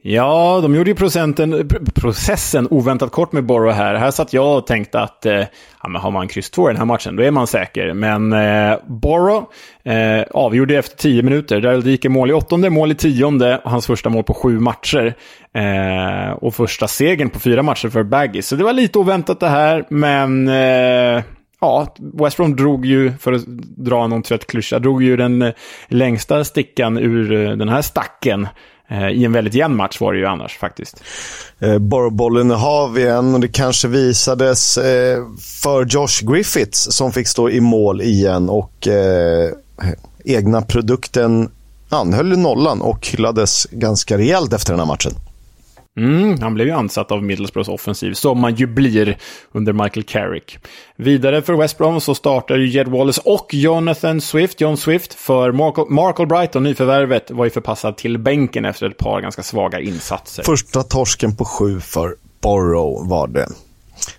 [0.06, 3.94] Ja, de gjorde ju procenten, processen oväntat kort med Borough här.
[3.94, 5.44] Här satt jag och tänkte att eh,
[5.82, 7.94] ja, men har man kryss 2 i den här matchen, då är man säker.
[7.94, 9.44] Men eh, Borough
[9.84, 11.60] eh, avgjorde efter tio minuter.
[11.60, 15.14] Daryl Dike mål i åttonde, mål i tionde och hans första mål på sju matcher.
[15.54, 18.42] Eh, och första segern på fyra matcher för Baggy.
[18.42, 20.48] Så det var lite oväntat det här, men...
[20.48, 21.22] Eh,
[21.60, 25.52] ja, West Brom drog ju, för att dra någon trött klyscha, drog ju den eh,
[25.88, 28.48] längsta stickan ur eh, den här stacken.
[28.88, 31.02] Eh, I en väldigt jämn match var det ju annars faktiskt.
[31.58, 37.28] Eh, Borrbollen har vi en och det kanske visades eh, för Josh Griffiths som fick
[37.28, 39.50] stå i mål igen och eh,
[40.24, 41.50] egna produkten
[41.88, 45.12] anhöll nollan och hyllades ganska rejält efter den här matchen.
[45.96, 49.18] Mm, han blev ju ansatt av Middlesbroughs offensiv, som man ju blir
[49.52, 50.58] under Michael Carrick.
[50.96, 55.52] Vidare för West Brom så startar ju Jed Wallace och Jonathan Swift, John Swift, för
[55.52, 60.42] Mark, Markle Brighton, nyförvärvet, var ju förpassad till bänken efter ett par ganska svaga insatser.
[60.42, 63.48] Första torsken på sju för Borough var det.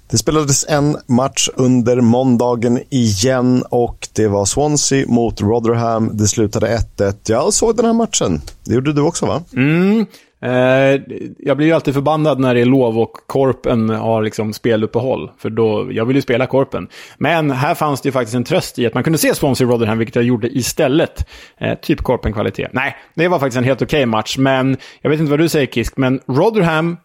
[0.10, 6.10] Det spelades en match under måndagen igen och det var Swansea mot Rotherham.
[6.14, 7.16] Det slutade 1-1.
[7.28, 8.42] Jag såg den här matchen.
[8.64, 9.44] Det gjorde du också va?
[9.54, 10.06] Mm.
[10.46, 11.02] Eh,
[11.38, 15.32] jag blir ju alltid förbannad när det är lov och korpen har liksom speluppehåll.
[15.38, 16.88] För då, jag vill ju spela korpen.
[17.18, 19.98] Men här fanns det ju faktiskt en tröst i att man kunde se Swansea Rotherham,
[19.98, 21.28] vilket jag gjorde istället.
[21.58, 22.68] Eh, typ korpen-kvalitet.
[22.72, 24.38] Nej, det var faktiskt en helt okej okay match.
[24.38, 26.98] Men jag vet inte vad du säger Kisk, men Rotherham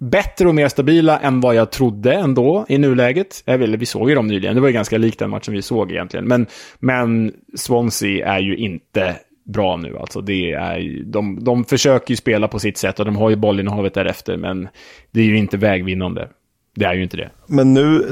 [0.00, 3.42] bättre och mer stabila än vad jag trodde ändå i nuläget.
[3.46, 5.90] Eller vi såg ju dem nyligen, det var ju ganska likt den matchen vi såg
[5.90, 6.28] egentligen.
[6.28, 6.46] Men,
[6.78, 9.16] men Swansea är ju inte
[9.50, 9.98] bra nu.
[9.98, 13.36] Alltså det är, de, de försöker ju spela på sitt sätt och de har ju
[13.36, 14.68] bollinnehavet därefter, men
[15.10, 16.28] det är ju inte vägvinnande.
[16.76, 17.30] Det är ju inte det.
[17.46, 18.10] Men nu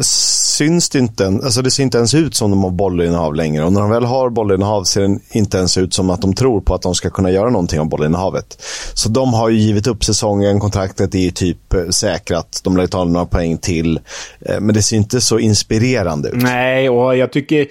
[0.58, 3.64] syns det inte, alltså det ser inte ens ut som de har bollinnehav längre.
[3.64, 6.60] Och när de väl har bollinnehav ser det inte ens ut som att de tror
[6.60, 8.62] på att de ska kunna göra någonting av bollinnehavet.
[8.94, 12.60] Så de har ju givit upp säsongen, kontraktet är ju typ eh, säkrat.
[12.64, 14.00] De lär ta några poäng till.
[14.40, 16.42] Eh, men det ser inte så inspirerande ut.
[16.42, 17.66] Nej, och jag tycker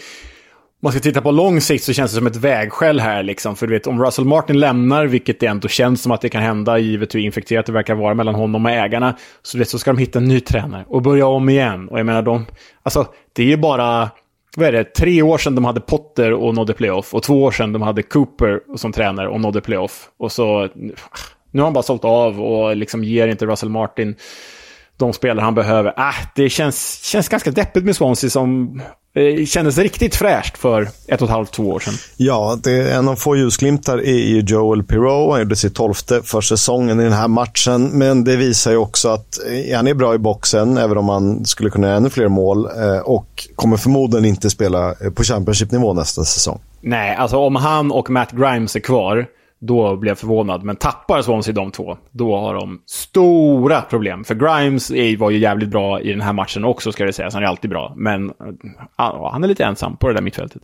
[0.81, 3.23] man ska titta på lång sikt så känns det som ett vägskäl här.
[3.23, 3.55] Liksom.
[3.55, 6.41] För du vet, om Russell Martin lämnar, vilket det ändå känns som att det kan
[6.41, 9.91] hända, givet hur infekterat det verkar vara mellan honom och ägarna, så, vet, så ska
[9.91, 11.87] de hitta en ny tränare och börja om igen.
[11.87, 12.45] Och jag menar, de,
[12.83, 14.09] alltså, det är ju bara
[14.57, 17.51] vad är det, tre år sedan de hade Potter och nådde playoff och två år
[17.51, 20.09] sedan de hade Cooper som tränare och nådde playoff.
[20.19, 20.69] Och så,
[21.51, 24.15] nu har han bara sålt av och liksom ger inte Russell Martin
[24.97, 25.93] de spelare han behöver.
[25.97, 28.81] Äh, det känns, känns ganska deppigt med Swansea som
[29.45, 31.93] kändes riktigt fräscht för ett och ett halvt, två år sedan.
[32.17, 35.31] Ja, det är en av få ljusglimtar i Joel Pirou.
[35.31, 37.89] Han gjorde sitt tolfte för säsongen i den här matchen.
[37.93, 41.45] Men det visar ju också att eh, han är bra i boxen, även om han
[41.45, 42.65] skulle kunna göra ännu fler mål.
[42.65, 46.59] Eh, och kommer förmodligen inte spela på Championship-nivå nästa säsong.
[46.81, 49.27] Nej, alltså om han och Matt Grimes är kvar
[49.59, 50.63] då blev jag förvånad.
[50.63, 54.23] Men tappar Swansea de två, då har de stora problem.
[54.23, 57.33] För Grimes är, var ju jävligt bra i den här matchen också, ska det sägas.
[57.33, 57.93] Han är alltid bra.
[57.95, 60.61] Men eh, han är lite ensam på det där mittfältet.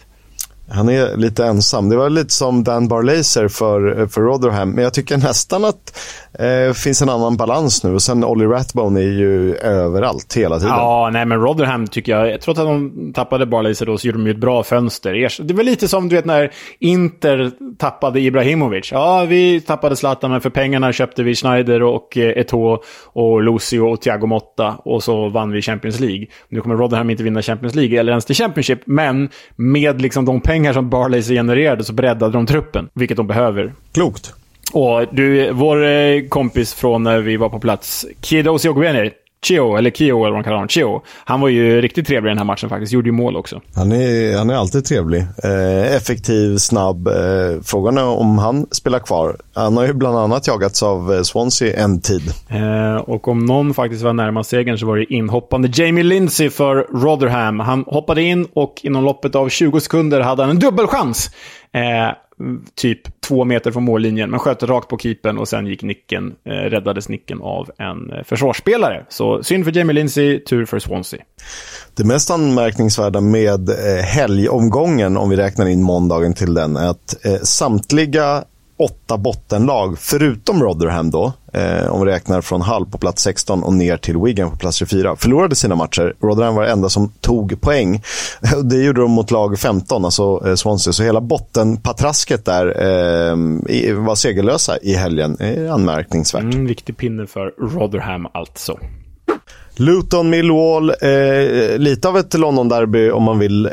[0.69, 1.89] Han är lite ensam.
[1.89, 4.69] Det var lite som Dan Barlaser för, eh, för Rotherham.
[4.69, 5.99] Men jag tycker nästan att
[6.39, 7.93] eh, finns en annan balans nu.
[7.93, 10.73] Och sen Ollie Rathbone är ju överallt hela tiden.
[10.75, 14.25] Ja, nej men Rotherham tycker jag, trots att de tappade Barlaser då, så gjorde de
[14.25, 15.43] ju ett bra fönster.
[15.43, 18.91] Det var lite som du vet när Inter tappade Ibrahimovic.
[18.91, 23.79] Ja, vi tappade Zlatan, men för pengarna köpte vi Schneider och eh, Eto'o och Lucio
[23.79, 24.75] och Thiago Motta.
[24.85, 26.27] Och så vann vi Champions League.
[26.49, 28.81] Nu kommer Rotherham inte vinna Champions League, eller ens till Championship.
[28.85, 33.73] Men med liksom de pengar som Barlaser genererade så breddade de truppen, vilket de behöver.
[33.93, 34.33] Klokt.
[34.73, 39.11] Och du, vår eh, kompis från när vi var på plats, Kido Siogwene,
[39.45, 41.01] Chio, eller Kio eller vad man kallar honom, Chio.
[41.25, 43.61] Han var ju riktigt trevlig i den här matchen faktiskt, gjorde ju mål också.
[43.75, 45.21] Han är, han är alltid trevlig.
[45.43, 47.07] Eh, effektiv, snabb.
[47.07, 47.13] Eh,
[47.63, 49.35] frågan är om han spelar kvar.
[49.53, 52.21] Han har ju bland annat jagats av eh, Swansea en tid.
[52.49, 56.75] Eh, och om någon faktiskt var närmast segern så var det inhoppande Jamie Lindsay för
[56.75, 57.59] Rotherham.
[57.59, 61.29] Han hoppade in och inom loppet av 20 sekunder hade han en dubbelchans.
[61.75, 62.15] Eh,
[62.75, 66.51] typ två meter från mållinjen, men sköt rakt på keepen och sen gick nicken, eh,
[66.51, 69.05] räddades nicken av en eh, försvarsspelare.
[69.09, 71.21] Så synd för Jamie Lindsay, tur för Swansea.
[71.95, 77.25] Det mest anmärkningsvärda med eh, helgomgången, om vi räknar in måndagen till den, är att
[77.25, 78.43] eh, samtliga
[78.77, 83.73] åtta bottenlag, förutom Rotherham då, eh, om vi räknar från Hull på plats 16 och
[83.73, 86.13] ner till Wigan på plats 24, förlorade sina matcher.
[86.21, 88.01] Rotherham var det enda som tog poäng.
[88.63, 90.93] Det gjorde de mot lag 15, alltså eh, Swansea.
[90.93, 93.35] Så hela bottenpatrasket där eh,
[93.95, 95.35] var segerlösa i helgen.
[95.39, 96.43] Det är anmärkningsvärt.
[96.43, 98.77] Mm, viktig pinne för Rotherham alltså.
[99.75, 103.65] Luton, Millwall, eh, lite av ett London-derby om man vill.
[103.65, 103.71] Eh,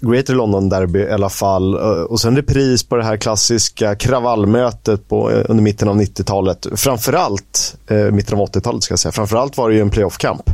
[0.00, 1.74] Greater London-derby i alla fall.
[1.74, 6.66] Eh, och sen repris på det här klassiska kravallmötet på, eh, under mitten av 90-talet.
[6.76, 9.12] Framförallt, eh, mitten av 80-talet ska jag säga.
[9.12, 10.50] Framförallt var det ju en playoff-kamp.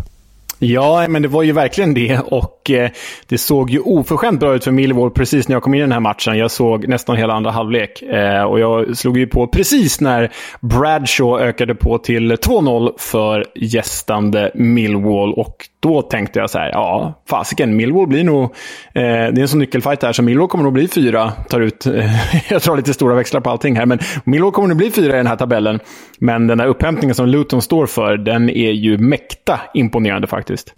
[0.58, 2.18] Ja, men det var ju verkligen det.
[2.18, 2.90] Och eh,
[3.28, 5.92] det såg ju oförskämt bra ut för Millwall precis när jag kom in i den
[5.92, 6.38] här matchen.
[6.38, 8.02] Jag såg nästan hela andra halvlek.
[8.02, 14.50] Eh, och jag slog ju på precis när Bradshaw ökade på till 2-0 för gästande
[14.54, 15.34] Millwall.
[15.34, 18.42] Och då tänkte jag så här, ja, fasiken, Millwall blir nog...
[18.44, 18.50] Eh,
[18.94, 21.32] det är en sån nyckelfight här, så Millwall kommer nog bli fyra.
[21.48, 24.76] Tar ut, eh, jag drar lite stora växlar på allting här, men Millwall kommer nog
[24.76, 25.80] bli fyra i den här tabellen.
[26.18, 30.74] Men den här upphämtningen som Luton står för, den är ju mäkta imponerande faktiskt.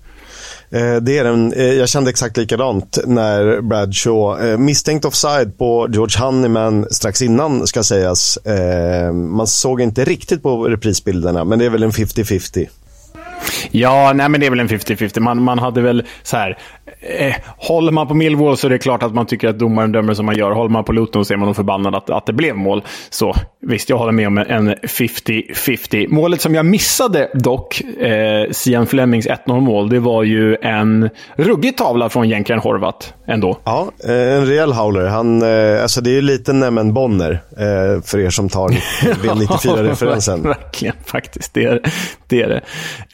[0.70, 1.52] Eh, det är den.
[1.52, 7.66] Eh, jag kände exakt likadant när Bradshaw, eh, misstänkt offside på George Honeyman strax innan
[7.66, 8.36] ska sägas.
[8.36, 12.68] Eh, man såg inte riktigt på reprisbilderna, men det är väl en 50-50.
[13.70, 15.20] Ja, nej men det är väl en 50-50.
[15.20, 16.58] Man, man hade väl så här,
[17.00, 20.14] eh, håller man på Millwall så är det klart att man tycker att domaren dömer
[20.14, 20.50] som man gör.
[20.50, 22.82] Håller man på Luton så är man nog förbannad att, att det blev mål.
[23.10, 26.08] Så visst, jag håller med om en 50-50.
[26.08, 31.76] Målet som jag missade dock, eh, Sian Flemings 1-0 mål, det var ju en ruggig
[31.76, 33.58] tavla från jänkaren Horvat ändå.
[33.64, 35.06] Ja, eh, en rejäl howler.
[35.06, 38.68] Han, eh, alltså det är ju lite Nemen Bonner eh, för er som tar
[39.02, 40.42] V94-referensen.
[40.46, 41.54] verkligen, faktiskt.
[41.54, 41.80] Det är
[42.28, 42.42] det.
[42.42, 42.60] Är det.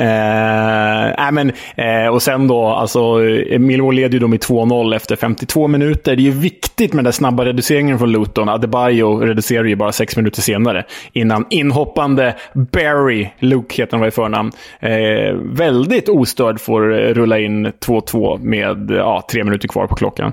[0.04, 3.20] Eh, äh, men, eh, och sen då, alltså,
[3.66, 6.16] Millwall leder ju då med 2-0 efter 52 minuter.
[6.16, 8.48] Det är ju viktigt med den snabba reduceringen från Luton.
[8.48, 10.84] Adebayo reducerar ju bara sex minuter senare.
[11.12, 16.80] Innan inhoppande Barry, Luke heter han var i förnamn, eh, väldigt ostörd får
[17.14, 20.32] rulla in 2-2 med ja, tre minuter kvar på klockan.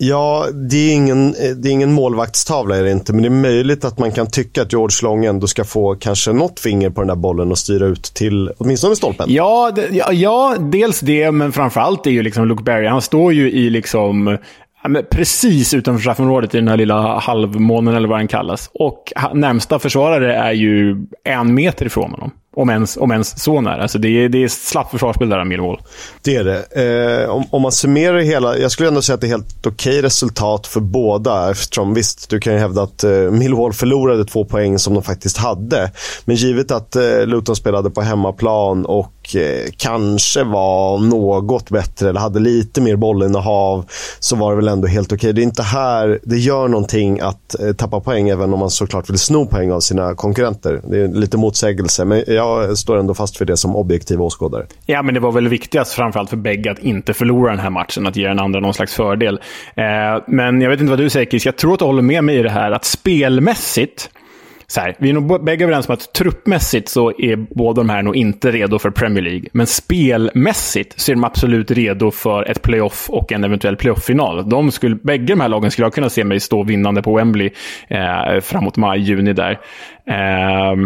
[0.00, 3.30] Ja, det är, ingen, eh, det är ingen målvaktstavla är det inte, men det är
[3.30, 7.00] möjligt att man kan tycka att George Long ändå ska få kanske något finger på
[7.00, 9.26] den där bollen och styra ut till åtminstone stolpen.
[9.30, 12.86] Ja, det, ja, ja dels det, men framförallt är ju liksom Luke Berry.
[12.86, 14.38] Han står ju i liksom
[15.10, 18.70] precis utanför straffområdet i den här lilla halvmånen eller vad den kallas.
[18.74, 22.30] Och närmsta försvarare är ju en meter ifrån honom.
[22.58, 23.82] Om ens, om ens så nära.
[23.82, 25.80] Alltså det, är, det är slapp försvarsspel där Millwall.
[26.22, 27.22] Det är det.
[27.22, 29.66] Eh, om, om, man summerar det hela, jag skulle ändå säga att det är helt
[29.66, 31.50] okej resultat för båda.
[31.50, 35.36] Eftersom visst, du kan ju hävda att eh, Millwall förlorade två poäng som de faktiskt
[35.36, 35.90] hade.
[36.24, 42.20] Men givet att eh, Luton spelade på hemmaplan och eh, kanske var något bättre eller
[42.20, 43.84] hade lite mer bollinnehav
[44.18, 45.32] så var det väl ändå helt okej.
[45.32, 49.10] Det är inte här det gör någonting att eh, tappa poäng även om man såklart
[49.10, 50.80] vill sno poäng av sina konkurrenter.
[50.90, 52.04] Det är lite motsägelse.
[52.04, 54.66] Men jag står ändå fast för det som objektiv åskådare.
[54.86, 58.06] Ja, men det var väl viktigast framförallt för bägge att inte förlora den här matchen,
[58.06, 59.40] att ge den andra någon slags fördel.
[59.74, 59.84] Eh,
[60.26, 62.36] men jag vet inte vad du säger, Chris, Jag tror att du håller med mig
[62.36, 64.10] i det här att spelmässigt
[64.70, 68.02] så här, vi är nog bägge överens om att truppmässigt så är båda de här
[68.02, 69.48] nog inte redo för Premier League.
[69.52, 74.48] Men spelmässigt så är de absolut redo för ett playoff och en eventuell playoff-final.
[74.48, 77.50] De skulle, bägge de här lagen skulle jag kunna se mig stå vinnande på Wembley
[77.88, 79.58] eh, framåt maj, juni där.
[80.06, 80.76] Eh,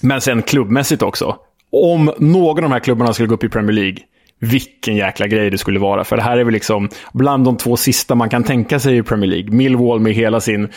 [0.00, 1.36] men sen klubbmässigt också.
[1.72, 3.98] Om någon av de här klubbarna skulle gå upp i Premier League,
[4.38, 6.04] vilken jäkla grej det skulle vara.
[6.04, 9.02] För det här är väl liksom bland de två sista man kan tänka sig i
[9.02, 9.50] Premier League.
[9.50, 10.68] Millwall med hela sin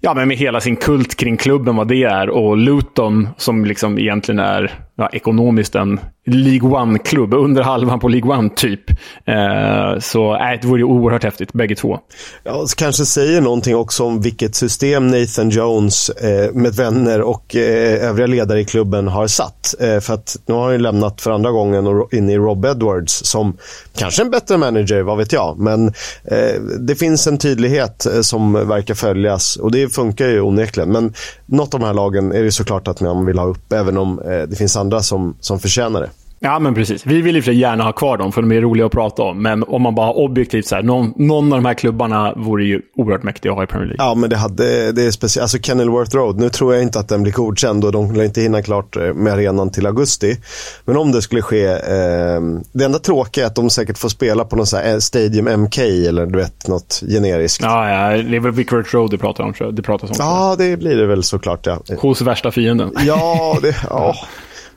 [0.00, 2.30] ja, men med hela sin kult kring klubben, vad det är.
[2.30, 8.38] Och Luton, som liksom egentligen är ja, ekonomiskt en League One-klubb, under halvan på League
[8.38, 8.90] One typ.
[9.24, 11.98] Eh, så äh, det vore ju oerhört häftigt, bägge två.
[12.44, 18.08] Ja, kanske säger någonting också om vilket system Nathan Jones eh, med vänner och eh,
[18.08, 19.74] övriga ledare i klubben har satt.
[19.80, 22.64] Eh, för att nu har han ju lämnat för andra gången och in i Rob
[22.64, 23.56] Edwards som
[23.96, 25.58] kanske en bättre manager, vad vet jag.
[25.58, 25.88] Men
[26.24, 30.92] eh, det finns en tydlighet eh, som verkar följas och det funkar ju onekligen.
[30.92, 31.14] Men
[31.46, 34.18] något av de här lagen är det såklart att man vill ha upp, även om
[34.18, 36.10] eh, det finns andra som, som förtjänar det.
[36.42, 37.06] Ja, men precis.
[37.06, 39.42] Vi vill sig gärna ha kvar dem, för de är roliga att prata om.
[39.42, 42.82] Men om man bara objektivt så här, någon, någon av de här klubbarna vore ju
[42.96, 44.06] oerhört mäktiga att ha i Premier League.
[44.06, 45.42] Ja, men det, hade, det är speciellt.
[45.42, 48.40] Alltså Kenilworth Road, nu tror jag inte att den blir godkänd och de lär inte
[48.40, 50.36] hinna klart eh, med arenan till augusti.
[50.84, 52.40] Men om det skulle ske, eh,
[52.72, 55.62] det enda tråkiga är att de säkert får spela på någon så här eh, Stadium
[55.62, 57.62] MK eller du vet, något generiskt.
[57.62, 60.16] Ja, ja, det är väl Vicarage Road det pratar om, det pratas om.
[60.18, 61.78] Ja, det blir det väl såklart, ja.
[61.98, 62.92] Hos värsta fienden.
[63.06, 64.14] Ja, det, ja.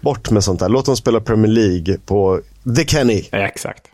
[0.04, 0.70] Bort med sånt där.
[0.70, 2.40] Låt dem spela Premier League på
[2.76, 3.24] The Kenny.
[3.32, 3.90] Ja, exakt.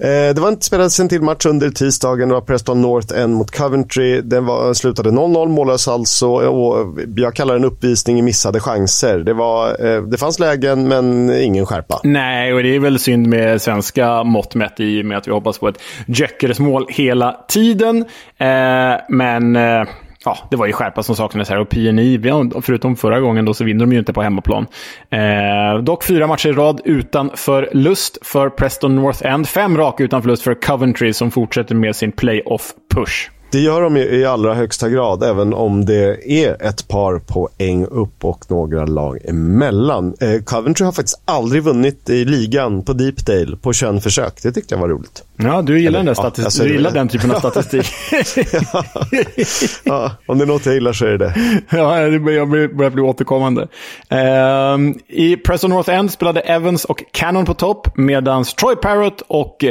[0.00, 2.28] Eh, det var inte spelats en till match under tisdagen.
[2.28, 4.20] Det var Preston North End mot Coventry.
[4.20, 6.28] Den var, slutade 0-0 mållös alltså.
[6.28, 9.18] Och jag kallar det en uppvisning i missade chanser.
[9.18, 12.00] Det, var, eh, det fanns lägen, men ingen skärpa.
[12.04, 15.32] Nej, och det är väl synd med svenska mått mätt i och med att vi
[15.32, 18.04] hoppas på ett Gyökeres mål hela tiden.
[18.38, 19.56] Eh, men
[20.24, 22.20] ja, det var ju skärpa som saknades här och PNI,
[22.62, 24.66] förutom förra gången då, så vinner de ju inte på hemmaplan.
[25.10, 29.48] Eh, dock fyra matcher i rad utan förlust för Preston North End.
[29.48, 33.30] Fem raka utan förlust för Coventry som fortsätter med sin playoff-push.
[33.50, 38.24] Det gör de i allra högsta grad, även om det är ett par poäng upp
[38.24, 40.14] och några lag emellan.
[40.20, 44.42] Eh, Coventry har faktiskt aldrig vunnit i ligan på Deepdale på 21 försök.
[44.42, 45.24] Det tyckte jag var roligt.
[45.36, 47.86] Ja, du gillar, Eller, den, ja, alltså, du gillar den typen av statistik.
[48.72, 48.84] ja.
[49.84, 51.34] ja, om det är något jag gillar så är det det.
[51.76, 53.62] ja, det börjar bli återkommande.
[54.12, 59.64] Uh, I Preston North End spelade Evans och Cannon på topp, medan Troy Parrott och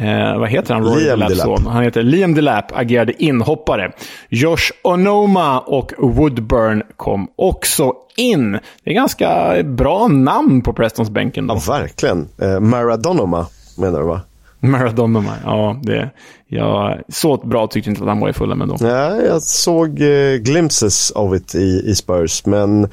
[0.00, 0.84] uh, vad heter han?
[0.84, 1.60] Roy Liam Delap.
[1.66, 3.92] Han heter Liam Delap, agerade inhoppare.
[4.28, 8.52] Josh Onoma och Woodburn kom också in.
[8.52, 11.46] Det är ganska bra namn på Prestons bänken.
[11.46, 11.54] Då.
[11.54, 12.28] Ja, verkligen.
[12.40, 13.46] Eh, Maradonoma
[13.76, 14.20] menar du va?
[14.68, 15.80] Maradona, ja.
[15.82, 16.10] Det,
[16.46, 18.76] jag, så bra tyckte inte att han var i Fulham ändå.
[18.80, 22.84] Nej, jag såg eh, glimpses of it i, i Spurs, men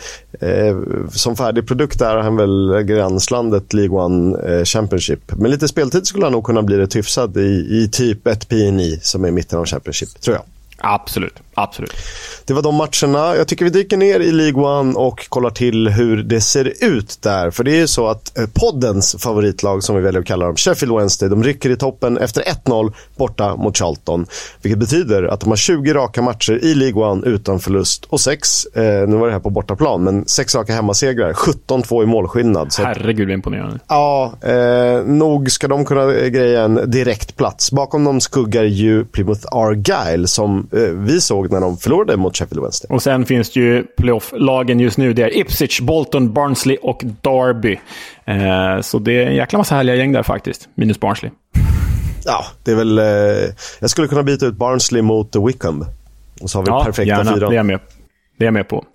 [0.42, 0.78] eh,
[1.12, 5.36] som färdig produkt är han väl gränslandet League One eh, Championship.
[5.38, 9.00] Med lite speltid skulle han nog kunna bli rätt hyfsad i, i typ ett PNI
[9.02, 10.44] som är mitten av Championship, tror jag.
[10.78, 11.94] Absolut, absolut.
[12.46, 13.36] Det var de matcherna.
[13.36, 17.18] Jag tycker vi dyker ner i League One och kollar till hur det ser ut
[17.22, 17.52] där.
[17.52, 20.56] För det är ju så att eh, poddens favoritlag, som vi väljer att kalla dem,
[20.56, 24.26] Sheffield Wednesday, de rycker i toppen efter 1-0 borta mot Charlton.
[24.62, 28.66] Vilket betyder att de har 20 raka matcher i League One utan förlust och 6,
[28.66, 31.34] eh, nu var det här på bortaplan, men 6 raka hemmasegrar.
[31.34, 32.74] 17-2 i målskillnad.
[32.74, 33.80] Så Herregud, imponerande.
[33.88, 37.72] Ja, eh, nog ska de kunna greja en direkt plats.
[37.72, 42.62] Bakom dem skuggar ju Plymouth Argyle som eh, vi såg när de förlorade mot Sheffield
[42.62, 42.96] Wednesday.
[42.96, 45.14] Och sen finns det ju playoff-lagen just nu.
[45.14, 47.80] Det är Ipswich, Bolton, Barnsley och Derby.
[48.26, 51.32] Eh, så det är en jäkla massa härliga gäng där faktiskt, minus Barnsley.
[52.28, 52.98] Ja, det är väl...
[52.98, 53.06] Eh,
[53.80, 55.86] jag skulle kunna byta ut Barnsley mot Wickham.
[56.42, 57.34] Och så har vi ja, perfekta gärna.
[57.34, 57.50] fyran.
[57.50, 57.80] Det är, jag med.
[58.38, 58.86] det är jag med på.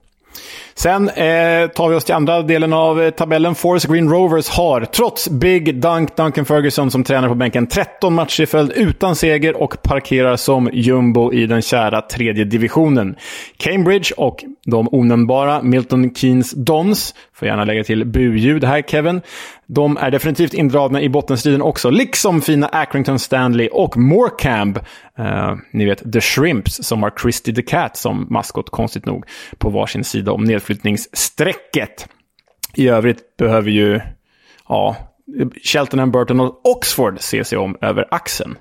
[0.81, 3.55] Sen eh, tar vi oss till andra delen av eh, tabellen.
[3.55, 8.43] Forest Green Rovers har, trots Big Dunk Duncan Ferguson som tränar på bänken, 13 matcher
[8.43, 13.17] i följd utan seger och parkerar som jumbo i den kära tredje divisionen.
[13.57, 19.21] Cambridge och de onämnbara Milton Keynes Dons, får gärna lägga till buljud här Kevin,
[19.75, 24.81] de är definitivt indragna i bottenstriden också, liksom fina Accrington Stanley och Morecambe.
[25.19, 29.25] Eh, ni vet, The Shrimps som har Christy the Cat som maskot, konstigt nog,
[29.59, 32.09] på varsin sida om nedflyttningsstrecket.
[32.75, 34.01] I övrigt behöver ju,
[34.69, 34.97] ja,
[35.63, 38.59] Cheltenham, Burton och Oxford se sig om över axeln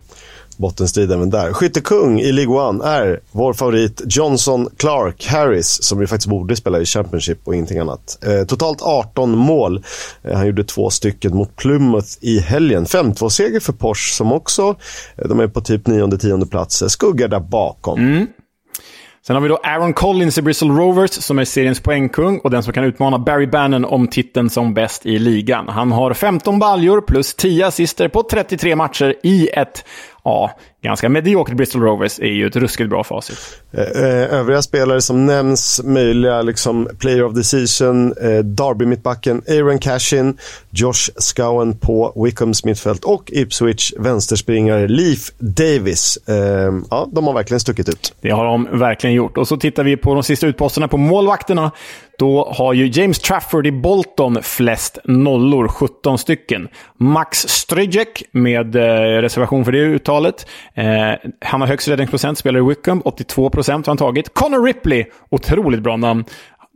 [0.60, 1.54] bottenstrid även där.
[1.54, 6.80] Skyttekung i League One är vår favorit Johnson Clark Harris som ju faktiskt borde spela
[6.80, 8.20] i Championship och ingenting annat.
[8.26, 9.84] Eh, totalt 18 mål.
[10.24, 12.86] Eh, han gjorde två stycken mot Plymouth i helgen.
[12.86, 14.76] 5-2-seger för Porsche som också,
[15.16, 18.00] eh, de är på typ 9-10 plats, eh, skuggar där bakom.
[18.00, 18.28] Mm.
[19.30, 22.64] Sen har vi då Aaron Collins i Bristol Rovers som är seriens poängkung och den
[22.64, 25.68] som kan utmana Barry Bannon om titeln som bäst i ligan.
[25.68, 29.86] Han har 15 baljor plus 10 assister på 33 matcher i ett
[30.30, 30.52] ja,
[30.82, 33.38] ganska mediokert Bristol Rovers är ju ett ruskigt bra facit.
[33.72, 39.80] Eh, eh, övriga spelare som nämns, möjliga liksom, player of the season, eh, Derby-mittbacken Aaron
[39.80, 40.38] Cashin,
[40.70, 46.18] Josh Scowen på Wickhams mittfält och Ipswich vänsterspringare Leaf Davis.
[46.28, 48.14] Eh, ja, de har verkligen stuckit ut.
[48.22, 49.38] Det har de verkligen gjort.
[49.38, 51.72] Och så tittar vi på de sista utposterna på målvakterna.
[52.20, 56.68] Då har ju James Trafford i Bolton flest nollor, 17 stycken.
[56.98, 60.48] Max Stryjek, med eh, reservation för det uttalet.
[60.74, 60.86] Eh,
[61.46, 64.34] han har högst räddningsprocent, spelar i Wickham, 82 procent har han tagit.
[64.34, 66.26] Connor Ripley, otroligt bra namn.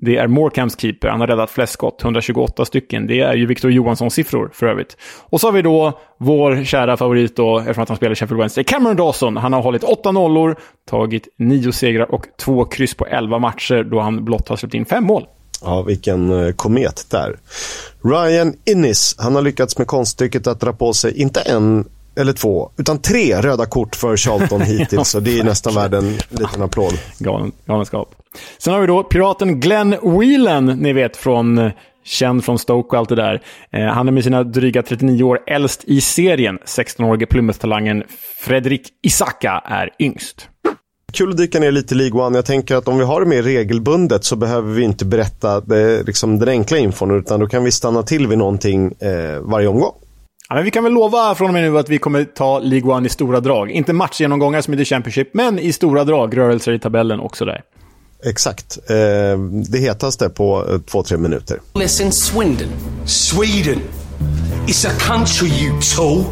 [0.05, 1.07] Det är Morecamps keeper.
[1.07, 3.07] Han har räddat flest skott, 128 stycken.
[3.07, 4.97] Det är ju Victor Johanssons siffror för övrigt.
[5.29, 8.63] Och så har vi då vår kära favorit då, eftersom att han spelar Sheffield Wednesday,
[8.63, 9.37] Cameron Dawson.
[9.37, 10.55] Han har hållit åtta nollor,
[10.89, 14.85] tagit nio segrar och två kryss på elva matcher då han blott har släppt in
[14.85, 15.25] fem mål.
[15.61, 17.39] Ja, vilken eh, komet där.
[18.03, 21.85] Ryan Innis, han har lyckats med konststycket att dra på sig inte en
[22.15, 25.09] eller två, utan tre röda kort för Charlton hittills.
[25.09, 26.93] Så det är nästan värd en liten applåd.
[27.19, 28.15] Galen, galenskap.
[28.57, 31.71] Sen har vi då piraten Glenn Whelan, ni vet från
[32.05, 33.41] känd från Stoke och allt det där.
[33.71, 36.59] Eh, han är med sina dryga 39 år äldst i serien.
[36.65, 38.03] 16-årige Plymouth-talangen
[38.39, 40.49] Fredrik Isaka är yngst.
[41.13, 42.37] Kul att dyka ner lite i League One.
[42.37, 46.03] Jag tänker att om vi har det mer regelbundet så behöver vi inte berätta det,
[46.03, 49.93] liksom den enkla infon utan då kan vi stanna till vid någonting eh, varje omgång.
[50.53, 52.93] Ja, men vi kan väl lova från och med nu att vi kommer ta League
[52.93, 53.71] One i stora drag.
[53.71, 56.37] Inte matchgenomgångar som i The Championship, men i stora drag.
[56.37, 57.61] Rörelser i tabellen också där.
[58.25, 58.77] Exakt.
[58.89, 58.95] Eh,
[59.69, 61.59] det hetaste på eh, två, tre minuter.
[61.73, 62.67] Listen, Swindon.
[63.05, 63.79] Sweden.
[64.67, 66.23] It's a country, you tool.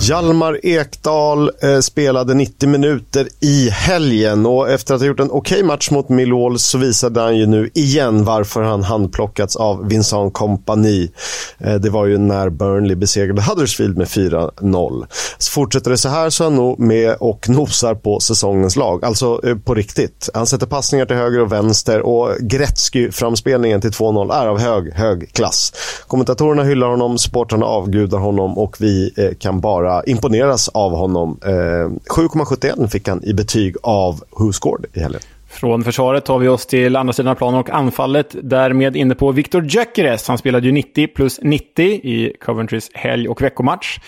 [0.00, 5.56] Hjalmar Ekdal eh, spelade 90 minuter i helgen och efter att ha gjort en okej
[5.56, 10.34] okay match mot Millwall så visade han ju nu igen varför han handplockats av Vincent
[10.34, 11.10] kompani.
[11.58, 15.06] Eh, det var ju när Burnley besegrade Huddersfield med 4-0.
[15.38, 19.04] Så fortsätter det så här så är han nog med och nosar på säsongens lag.
[19.04, 20.28] Alltså eh, på riktigt.
[20.34, 25.32] Han sätter passningar till höger och vänster och Gretzky-framspelningen till 2-0 är av hög, hög
[25.32, 25.72] klass.
[26.06, 31.38] Kommentatorerna hyllar honom, supportrarna avgudar honom och vi eh, kan bara bara imponeras av honom.
[31.44, 35.20] Eh, 7,71 fick han i betyg av Who Scored i helgen.
[35.48, 38.36] Från försvaret tar vi oss till andra sidan av planen och anfallet.
[38.42, 40.28] Därmed inne på Viktor Gyökeres.
[40.28, 43.98] Han spelade ju 90 plus 90 i Coventrys helg och veckomatch.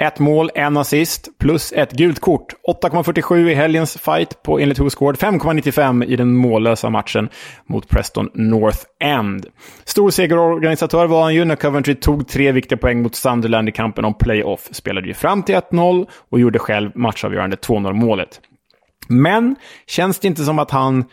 [0.00, 2.54] Ett mål, en assist, plus ett gult kort.
[2.82, 7.28] 8,47 i helgens fight på enligt Who 5,95 i den mållösa matchen
[7.66, 9.46] mot Preston North End.
[9.84, 14.04] Stor segerorganisatör var han ju när Coventry tog tre viktiga poäng mot Sunderland i kampen
[14.04, 14.68] om playoff.
[14.72, 18.40] Spelade ju fram till 1-0 och gjorde själv matchavgörande 2-0 målet.
[19.08, 21.04] Men känns det inte som att han,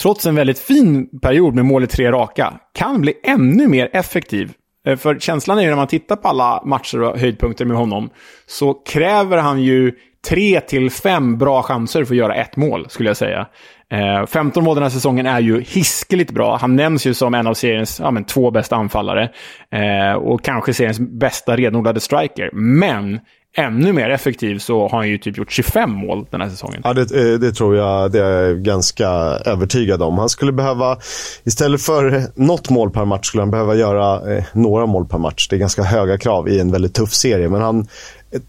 [0.00, 4.52] trots en väldigt fin period med mål i tre raka, kan bli ännu mer effektiv
[4.86, 8.10] Eh, för känslan är ju när man tittar på alla matcher och höjdpunkter med honom,
[8.46, 9.92] så kräver han ju
[10.28, 13.46] tre till fem bra chanser för att göra ett mål, skulle jag säga.
[13.92, 16.56] Eh, 15 mål den här säsongen är ju hiskeligt bra.
[16.56, 19.30] Han nämns ju som en av seriens ja, men, två bästa anfallare.
[19.70, 22.50] Eh, och kanske seriens bästa renodlade striker.
[22.52, 23.20] Men
[23.56, 26.80] ännu mer effektiv så har han ju typ gjort 25 mål den här säsongen.
[26.84, 28.12] Ja, det, eh, det, tror jag.
[28.12, 29.08] Det är jag ganska
[29.44, 30.18] övertygad om.
[30.18, 30.98] Han skulle behöva,
[31.44, 35.48] istället för något mål per match, skulle han behöva göra eh, några mål per match.
[35.48, 37.48] Det är ganska höga krav i en väldigt tuff serie.
[37.48, 37.86] Men han
[38.30, 38.40] eh,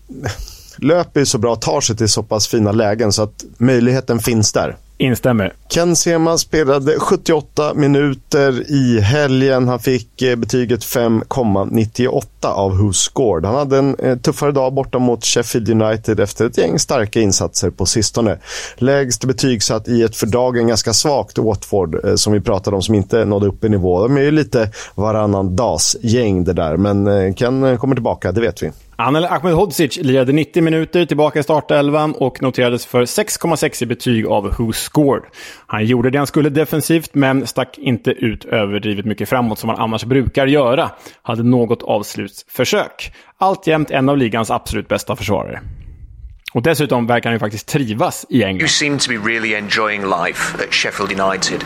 [0.78, 4.54] löper ju så bra, tar sig till så pass fina lägen så att möjligheten finns
[4.54, 4.76] där.
[5.02, 5.54] Instämmer.
[5.70, 9.68] Ken Sema spelade 78 minuter i helgen.
[9.68, 13.46] Han fick eh, betyget 5,98 av Who Scored.
[13.46, 17.70] Han hade en eh, tuffare dag borta mot Sheffield United efter ett gäng starka insatser
[17.70, 18.38] på sistone.
[18.76, 22.96] Lägst betygsatt i ett för dagen ganska svagt Watford eh, som vi pratade om som
[22.96, 24.08] inte nådde upp i nivå.
[24.08, 28.64] De är ju lite varannan dags gäng det där, men Ken kommer tillbaka, det vet
[28.64, 28.72] vi.
[28.96, 34.56] Anel Ahmedhodzic lirade 90 minuter tillbaka i startelvan och noterades för 6,6 i betyg av
[34.58, 35.24] Who Scored.
[35.68, 39.80] Han gjorde det han skulle defensivt, men stack inte ut överdrivet mycket framåt som han
[39.80, 40.92] annars brukar göra.
[41.22, 43.14] Hade något avslutsförsök.
[43.38, 45.62] Alltjämt en av ligans absolut bästa försvarare.
[46.54, 48.62] Och dessutom verkar han ju faktiskt trivas i England.
[48.62, 51.64] You seem to be really enjoying life at Sheffield United.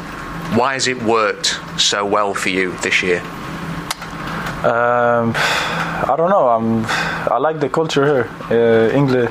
[0.51, 1.45] Why has it worked
[1.78, 3.21] so well for you this year?
[4.63, 6.47] Um, I don't know.
[6.47, 6.85] I'm,
[7.31, 8.29] I like the culture here.
[8.49, 9.29] Uh, England,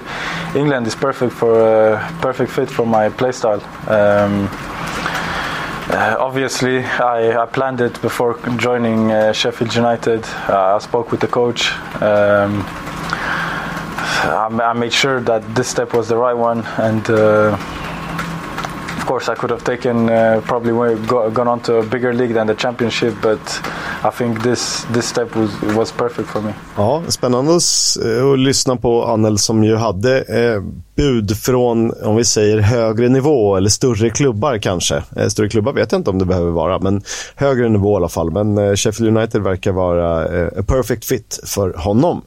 [0.55, 3.61] England is perfect for uh, perfect fit for my playstyle.
[3.89, 4.49] Um,
[5.87, 10.25] uh, obviously, I, I, planned it before joining uh, Sheffield United.
[10.49, 11.73] Uh, I spoke with the coach.
[12.03, 12.65] Um,
[14.27, 17.57] I, I, made sure that this step was the right one, and uh,
[19.05, 20.73] of course, I could have taken uh, probably
[21.07, 23.63] go, gone on to a bigger league than the Championship, but
[24.03, 26.53] I think this this step was was perfect for me.
[26.77, 27.63] Ja, spännande att,
[28.05, 30.63] eh, lyssna på Anel som ju hade eh,
[30.97, 35.03] bud från, om vi säger högre nivå eller större klubbar kanske.
[35.17, 37.03] Eh, större klubbar vet jag inte om det behöver vara, men
[37.35, 38.31] högre nivå i alla fall.
[38.31, 42.23] Men eh, Sheffield United verkar vara eh, a perfect fit för honom.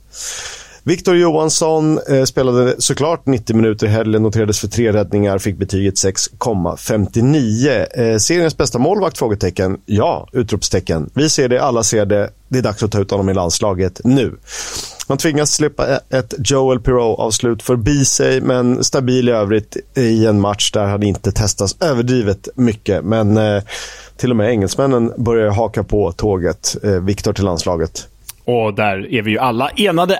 [0.88, 5.96] Victor Johansson eh, spelade såklart 90 minuter i helgen, noterades för tre räddningar, fick betyget
[5.96, 8.00] 6,59.
[8.00, 9.18] Eh, seriens bästa målvakt?
[9.18, 9.78] Frågetecken.
[9.86, 11.10] Ja, utropstecken.
[11.14, 12.30] Vi ser det, alla ser det.
[12.48, 14.36] Det är dags att ta ut honom i landslaget nu.
[15.08, 20.72] Man tvingas släppa ett Joel Pirou-avslut förbi sig, men stabil i övrigt i en match
[20.72, 23.06] där han inte testas överdrivet mycket.
[23.06, 23.64] Men eh,
[24.18, 26.76] till och med engelsmännen börjar haka på tåget.
[26.84, 28.08] Eh, Victor till landslaget.
[28.46, 30.20] Och där är vi ju alla enade.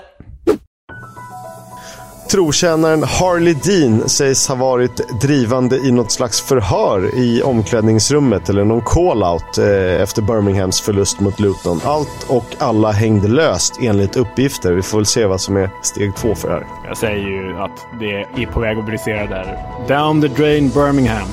[2.30, 8.80] Trotjänaren Harley Dean sägs ha varit drivande i något slags förhör i omklädningsrummet eller någon
[8.80, 11.80] call-out eh, efter Birminghams förlust mot Luton.
[11.84, 14.72] Allt och alla hängde löst enligt uppgifter.
[14.72, 16.66] Vi får väl se vad som är steg två för det här.
[16.88, 19.58] Jag säger ju att det är på väg att brisera där.
[19.88, 21.28] Down the drain Birmingham.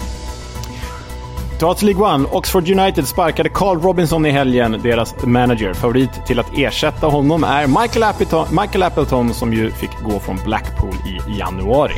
[1.60, 2.28] Ta till League One.
[2.32, 5.74] Oxford United sparkade Carl Robinson i helgen, deras manager.
[5.74, 10.39] Favorit till att ersätta honom är Michael Appleton, Michael Appleton som ju fick gå från
[10.45, 11.95] Blackpool i januari.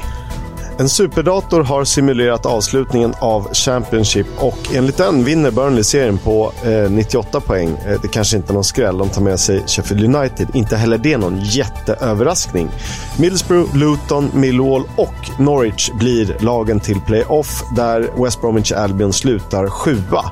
[0.80, 6.91] En superdator har simulerat avslutningen av Championship och enligt den vinner Burnley serien på eh,
[6.91, 7.69] 98 poäng.
[7.88, 10.47] Eh, det kanske inte är någon skräll, de tar med sig Sheffield United.
[10.53, 12.69] Inte heller det någon jätteöverraskning.
[13.19, 20.23] Middlesbrough, Luton, Millwall och Norwich blir lagen till playoff där West Bromwich Albion slutar sjua.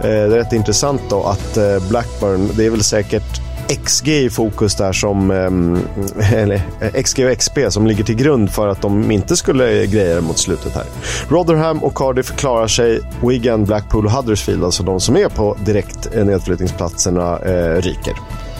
[0.00, 4.74] det är rätt intressant då att eh, Blackburn, det är väl säkert XG i fokus
[4.74, 5.30] där som,
[6.32, 6.62] eller
[7.02, 10.74] XG och XP som ligger till grund för att de inte skulle greja mot slutet
[10.74, 10.84] här.
[11.28, 13.00] Rotherham och Cardiff klarar sig.
[13.22, 18.14] Wigan, Blackpool och Huddersfield, alltså de som är på direkt nedflyttningsplatserna, eh, ryker.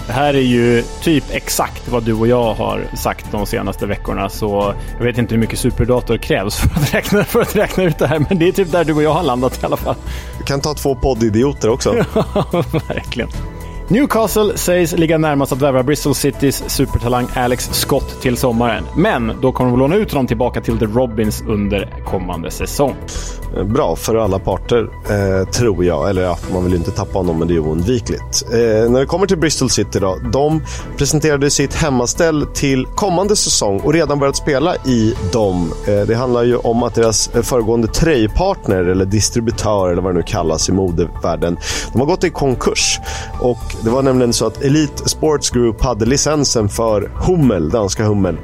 [0.06, 4.28] Det här är ju typ exakt vad du och jag har sagt de senaste veckorna,
[4.28, 7.98] så jag vet inte hur mycket superdator krävs för att räkna, för att räkna ut
[7.98, 9.96] det här, men det är typ där du och jag har landat i alla fall.
[10.38, 11.90] Vi kan ta två poddidioter också.
[12.88, 13.28] Verkligen.
[13.88, 18.84] Newcastle sägs ligga närmast att värva Bristol Citys supertalang Alex Scott till sommaren.
[18.96, 22.94] Men då kommer de låna ut honom tillbaka till The Robins under kommande säsong.
[23.62, 26.10] Bra för alla parter, eh, tror jag.
[26.10, 28.44] Eller ja, man vill ju inte tappa honom, men det är oundvikligt.
[28.52, 30.18] Eh, när det kommer till Bristol City då.
[30.32, 30.62] De
[30.96, 35.72] presenterade sitt hemmaställ till kommande säsong och redan börjat spela i dem.
[35.86, 40.24] Eh, det handlar ju om att deras föregående tröjpartner, eller distributör eller vad det nu
[40.26, 41.56] kallas i modevärlden,
[41.92, 43.00] de har gått i konkurs.
[43.40, 48.36] Och det var nämligen så att Elite Sports Group hade licensen för Hummel, danska Hummel.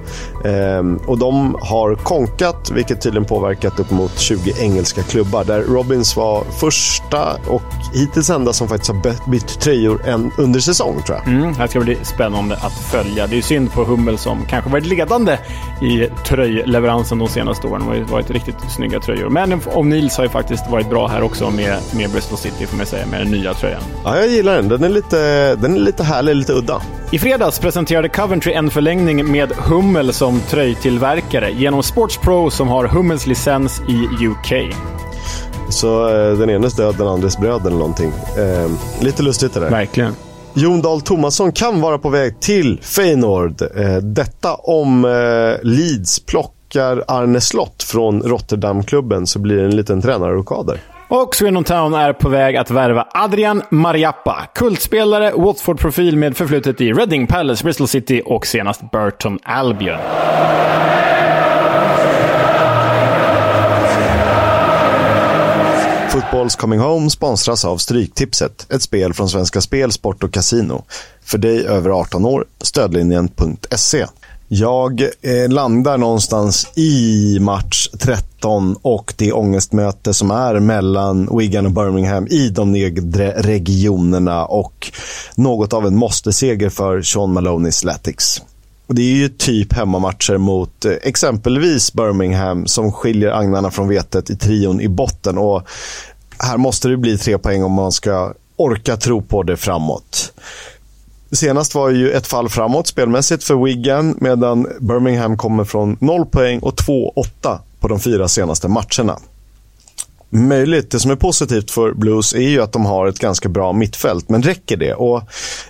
[0.45, 5.45] Ehm, och de har konkat, vilket tydligen påverkat upp mot 20 engelska klubbar.
[5.45, 7.63] Där Robins var första och
[7.95, 11.35] hittills enda som faktiskt har bytt tröjor en under säsong, tror jag.
[11.35, 13.27] Mm, det ska bli spännande att följa.
[13.27, 15.39] Det är synd på Hummel som kanske varit ledande
[15.83, 17.83] i tröjleveransen de senaste åren.
[17.91, 19.29] Det har varit riktigt snygga tröjor.
[19.29, 22.87] Men O'Neills har ju faktiskt varit bra här också med, med Bristol City, får man
[22.87, 23.83] säga, med den nya tröjan.
[24.05, 24.69] Ja, jag gillar den.
[24.69, 26.83] Den är lite, den är lite härlig, lite udda.
[27.13, 32.85] I fredags presenterade Coventry en förlängning med Hummel som tröjtillverkare genom Sports Pro som har
[32.85, 34.75] Hummels licens i UK.
[35.71, 38.13] Så eh, den enes död, den andres bröd eller någonting.
[38.39, 38.71] Eh,
[39.05, 39.71] lite lustigt det där.
[39.71, 40.15] Verkligen.
[40.55, 43.63] Jon Dahl Tomasson kan vara på väg till Feyenoord.
[43.63, 45.11] Eh, detta om eh,
[45.63, 50.81] Leeds plockar Arne Slott från Rotterdamklubben så blir det en liten tränarrokad där.
[51.09, 54.47] Och Swindon Town är på väg att värva Adrian Mariappa.
[54.55, 59.99] Kultspelare, Watford-profil med förflutet i Reading, Palace, Bristol City och senast Burton Albion.
[66.21, 70.85] Footballs Coming Home sponsras av Stryktipset, ett spel från Svenska Spel, Sport och Casino.
[71.25, 74.07] För dig över 18 år, stödlinjen.se.
[74.49, 81.73] Jag eh, landar någonstans i match 13 och det ångestmöte som är mellan Wigan och
[81.73, 84.93] Birmingham i de nedre regionerna och
[85.35, 88.43] något av en måste-seger för Sean Maloney Latics.
[88.91, 94.31] Och det är ju typ hemmamatcher mot eh, exempelvis Birmingham som skiljer agnarna från vetet
[94.31, 95.39] i trion i botten.
[95.39, 95.63] Och
[96.43, 100.33] här måste det bli tre poäng om man ska orka tro på det framåt.
[101.33, 106.59] Senast var ju ett fall framåt spelmässigt för Wigan medan Birmingham kommer från 0 poäng
[106.59, 109.19] och 2-8 på de fyra senaste matcherna.
[110.33, 110.91] Möjligt.
[110.91, 114.29] Det som är positivt för Blues är ju att de har ett ganska bra mittfält,
[114.29, 114.95] men räcker det?
[114.95, 115.23] Och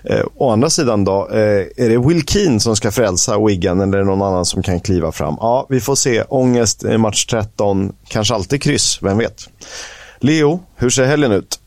[0.04, 3.98] eh, Å andra sidan då, eh, är det Will Keane som ska frälsa Wigan eller
[3.98, 5.36] är det någon annan som kan kliva fram?
[5.40, 6.22] Ja, vi får se.
[6.22, 9.48] Ångest i match 13, kanske alltid kryss, vem vet?
[10.20, 11.60] Leo, hur ser helgen ut?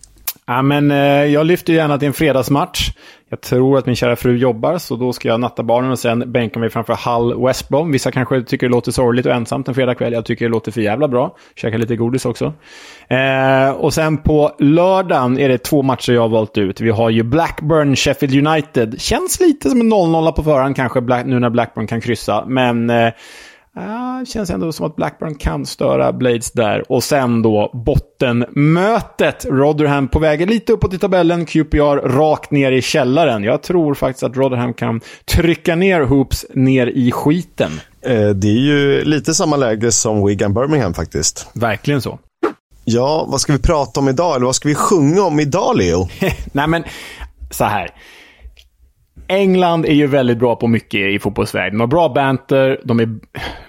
[0.45, 2.91] Ja, men, eh, jag lyfter gärna till en fredagsmatch.
[3.29, 6.31] Jag tror att min kära fru jobbar, så då ska jag natta barnen och sen
[6.31, 7.91] bänka mig framför Hull West Brom.
[7.91, 10.13] Vissa kanske tycker det låter sorgligt och ensamt en fredagkväll.
[10.13, 11.35] Jag tycker det låter för jävla bra.
[11.55, 12.53] Käka lite godis också.
[13.07, 16.81] Eh, och sen på lördagen är det två matcher jag har valt ut.
[16.81, 19.01] Vi har ju Blackburn, Sheffield United.
[19.01, 22.45] Känns lite som en 0-0 på förhand kanske, nu när Blackburn kan kryssa.
[22.47, 23.13] Men eh,
[23.75, 26.91] Ah, känns ändå som att Blackburn kan störa Blades där.
[26.91, 29.45] Och sen då bottenmötet.
[29.49, 31.45] Rotherham på väg lite uppåt i tabellen.
[31.45, 33.43] QPR rakt ner i källaren.
[33.43, 37.71] Jag tror faktiskt att Rotherham kan trycka ner Hoops ner i skiten.
[38.01, 41.49] Eh, det är ju lite samma läge som Wigan Birmingham faktiskt.
[41.53, 42.19] Verkligen så.
[42.85, 44.35] Ja, vad ska vi prata om idag?
[44.35, 46.07] Eller vad ska vi sjunga om idag, Leo?
[46.51, 46.83] Nej, men
[47.51, 47.89] så här.
[49.33, 51.71] England är ju väldigt bra på mycket i fotbollsväg.
[51.71, 53.09] De har bra banter, de är,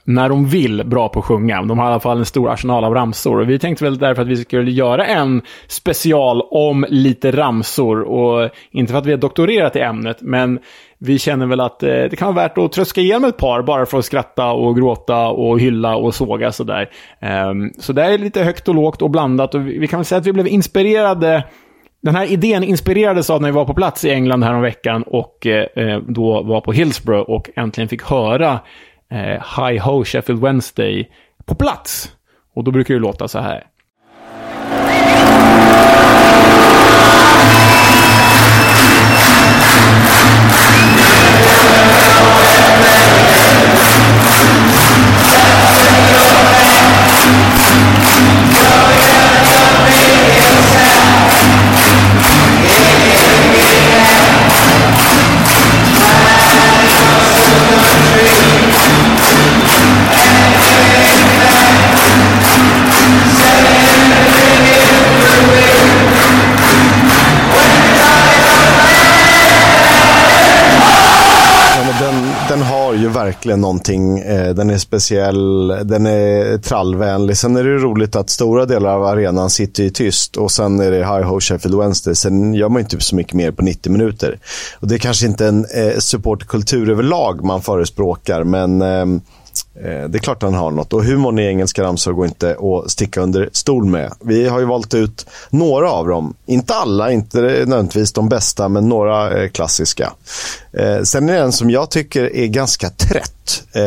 [0.05, 1.63] när de vill, bra på att sjunga.
[1.63, 3.41] De har i alla fall en stor arsenal av ramsor.
[3.41, 8.01] Och vi tänkte väl därför att vi skulle göra en special om lite ramsor.
[8.01, 10.59] Och inte för att vi har doktorerat i ämnet, men
[10.99, 13.87] vi känner väl att eh, det kan vara värt att tröska igenom ett par bara
[13.87, 16.91] för att skratta och gråta och hylla och såga sådär.
[17.51, 19.55] Um, så det är lite högt och lågt och blandat.
[19.55, 21.45] Och vi kan väl säga att vi blev inspirerade
[22.05, 25.67] den här idén inspirerades av när vi var på plats i England häromveckan och eh,
[25.77, 28.61] eh, då var på Hillsborough och äntligen fick höra
[29.11, 31.11] eh, Hi Ho Sheffield Wednesday
[31.45, 32.13] på plats.
[32.55, 33.65] Och då brukar det låta så här.
[59.35, 59.43] Take
[63.27, 63.44] that.
[72.97, 74.19] Verkligen någonting.
[74.19, 77.37] Eh, den är speciell, den är trallvänlig.
[77.37, 80.91] Sen är det roligt att stora delar av arenan sitter ju tyst och sen är
[80.91, 82.15] det High Ho Sheffield Wednesday.
[82.15, 84.39] Sen gör man inte så mycket mer på 90 minuter.
[84.81, 89.07] Och Det är kanske inte en eh, supportkultur överlag man förespråkar, men Eh,
[89.77, 90.93] Eh, det är klart han har något.
[90.93, 94.13] Och humorn i engelska ramsor går inte att sticka under stol med.
[94.21, 96.35] Vi har ju valt ut några av dem.
[96.47, 100.13] Inte alla, inte nödvändigtvis de bästa, men några eh, klassiska.
[100.73, 103.31] Eh, sen är det en som jag tycker är ganska trött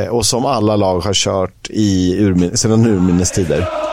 [0.09, 3.87] och som alla lag har kört i urmin sedan urminnes tider.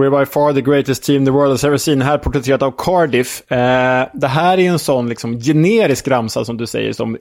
[0.00, 2.02] We're by far the greatest team the world has ever seen.
[2.02, 3.52] Här porträtterat av Cardiff.
[3.52, 7.18] Eh, det här är en sån liksom, generisk ramsa som du säger som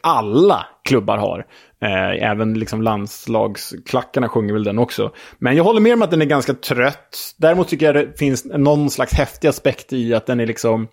[0.00, 1.46] alla klubbar har.
[1.82, 5.10] Eh, även liksom landslagsklackarna sjunger väl den också.
[5.38, 7.34] Men jag håller med om att den är ganska trött.
[7.36, 10.88] Däremot tycker jag det finns någon slags häftig aspekt i att den är liksom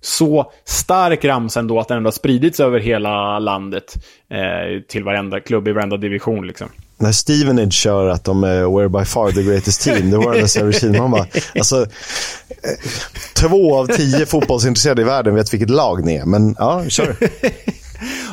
[0.00, 3.94] så stark ramsa ändå att den ändå har spridits över hela landet.
[4.30, 6.68] Eh, till varenda klubb i varenda division liksom
[6.98, 10.56] när Stevenage kör att de är “We're by far the greatest team the world has
[10.56, 10.98] ever seen”.
[10.98, 11.82] Man bara, alltså,
[12.48, 12.90] eh,
[13.34, 17.16] två av tio fotbollsintresserade i världen vet vilket lag ni är, men ja, kör.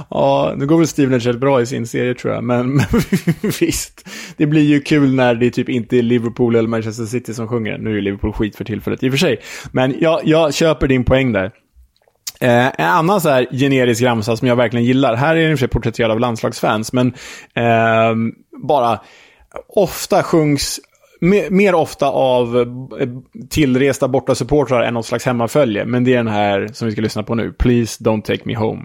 [0.09, 2.85] ja, nu går väl Stevenage rätt bra i sin serie tror jag, men, men
[3.59, 4.09] visst.
[4.37, 7.77] Det blir ju kul när det typ inte är Liverpool eller Manchester City som sjunger.
[7.77, 9.39] Nu är Liverpool skit för tillfället i och för sig.
[9.71, 11.51] Men jag, jag köper din poäng där.
[12.39, 15.53] Eh, en annan så här generisk ramsa som jag verkligen gillar, här är den i
[15.53, 17.07] och för sig porträtterad av landslagsfans, men
[17.55, 18.15] eh,
[18.63, 18.99] bara
[19.67, 20.79] ofta sjungs
[21.49, 22.57] mer ofta av
[22.99, 23.09] eh,
[23.49, 25.85] tillresta borta supportrar än något slags hemmafölje.
[25.85, 27.53] Men det är den här som vi ska lyssna på nu.
[27.53, 28.83] Please don't take me home.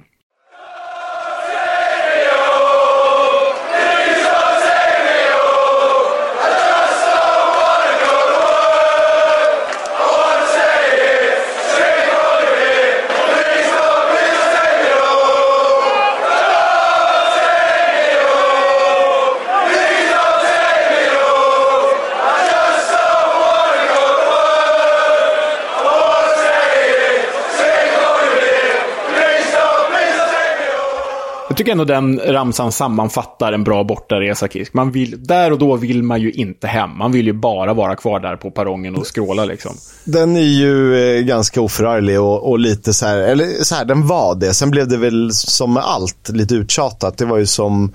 [31.61, 34.75] Tycker ändå den ramsan sammanfattar en bra bortaresa, Kisk.
[34.75, 36.99] Man vill, där och då vill man ju inte hem.
[36.99, 39.73] Man vill ju bara vara kvar där på perrongen och skråla liksom.
[40.05, 44.07] Den är ju eh, ganska oförarglig och, och, lite så här, eller så här, den
[44.07, 44.55] var det.
[44.55, 47.19] Sen blev det väl som med allt lite uttjatat.
[47.19, 47.93] Det var ju som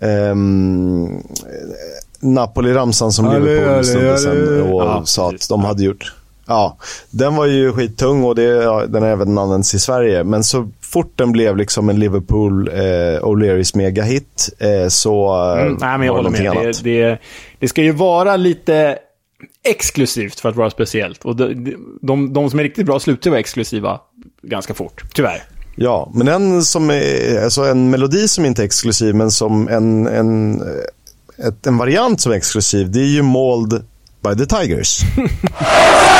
[0.00, 1.22] ehm,
[2.20, 6.12] Napoli-ramsan som Liverpool stod sen och ja, sa att de hade gjort.
[6.46, 6.76] Ja,
[7.10, 10.24] den var ju skittung och det, ja, den har även använts i Sverige.
[10.24, 15.76] Men så fort den blev liksom en Liverpool eh, O'Learys megahit eh, så eh, mm,
[15.80, 16.74] nej, men jag håller med.
[16.82, 17.18] Det, det,
[17.58, 18.98] det, ska ju vara lite
[19.64, 21.24] exklusivt för att vara speciellt.
[21.24, 24.00] Och de, de, de som är riktigt bra slutar vara exklusiva
[24.42, 25.42] ganska fort, tyvärr.
[25.76, 30.06] Ja, men en, som är, alltså en melodi som inte är exklusiv men som en,
[30.06, 30.62] en,
[31.38, 33.84] ett, en variant som är exklusiv, det är ju Mold
[34.22, 35.00] by the Tigers.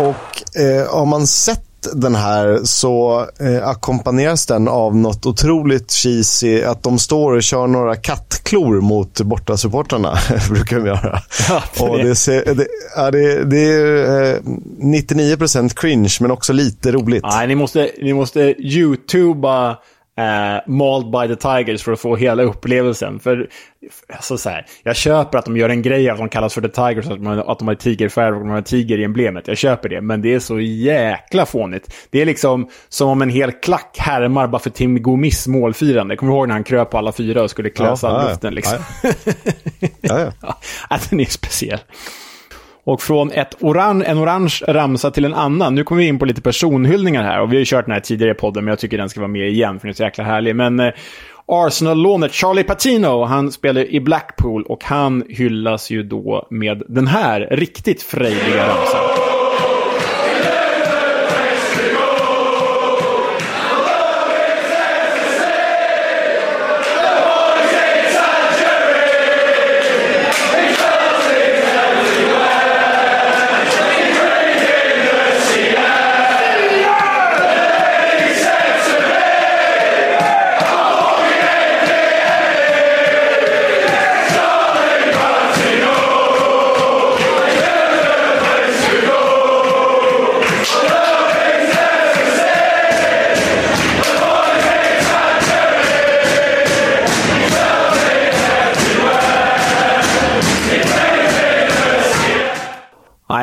[0.00, 6.62] Och eh, har man sett den här så eh, ackompanjeras den av något otroligt cheesy.
[6.62, 10.18] Att de står och kör några kattklor mot bortasupportrarna.
[10.50, 11.22] brukar de göra.
[11.48, 11.82] Ja, det...
[11.84, 14.40] Och det, ser, det, ja, det, det är eh,
[14.78, 17.24] 99% cringe men också lite roligt.
[17.24, 19.76] Nej, ni måste, ni måste youtuba
[20.20, 23.20] eh, Mauled by the Tigers för att få hela upplevelsen.
[23.20, 23.48] För
[24.12, 26.60] alltså så här, jag köper att de gör en grej av att de kallas för
[26.60, 29.48] the Tigers, att de, att de har tigerfärg och de har tiger i emblemet.
[29.48, 31.94] Jag köper det, men det är så jäkla fånigt.
[32.10, 36.16] Det är liksom som om en hel klack härmar bara för Tim Gomis målfirande.
[36.16, 38.54] Kommer du ihåg när han kröp på alla fyra och skulle klösa ja, luften?
[38.54, 38.78] Liksom?
[39.02, 39.10] Ja,
[40.00, 40.32] ja.
[40.40, 40.58] ja,
[40.90, 40.98] ja.
[41.10, 41.80] den är speciell.
[42.84, 45.74] Och från ett oran en orange ramsa till en annan.
[45.74, 47.40] Nu kommer vi in på lite personhyllningar här.
[47.40, 49.20] Och vi har ju kört den här tidigare i podden, men jag tycker den ska
[49.20, 50.56] vara med igen, för den är så jäkla härlig.
[50.56, 50.92] Men eh,
[51.46, 57.48] Arsenal-lånet Charlie Patino, han spelar i Blackpool och han hyllas ju då med den här
[57.50, 59.29] riktigt frejdiga ramsan.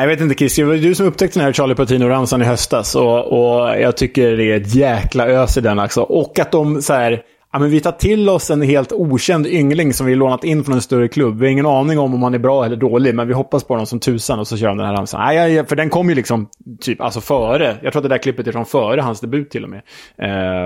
[0.08, 2.94] Jag vet inte Chris, det var du som upptäckte den här Charlie Patino-ramsan i höstas.
[2.94, 6.02] Och, och jag tycker det är ett jäkla ös i den också.
[6.02, 7.22] Och att de så här,
[7.52, 10.74] ja, men vi tar till oss en helt okänd yngling som vi lånat in från
[10.74, 11.38] en större klubb.
[11.38, 13.74] Vi har ingen aning om om han är bra eller dålig, men vi hoppas på
[13.74, 15.20] honom som tusan och så kör han den här ramsan.
[15.20, 16.48] Nej, för den kom ju liksom
[16.80, 17.76] typ alltså före.
[17.82, 19.82] Jag tror att det där klippet är från före hans debut till och med.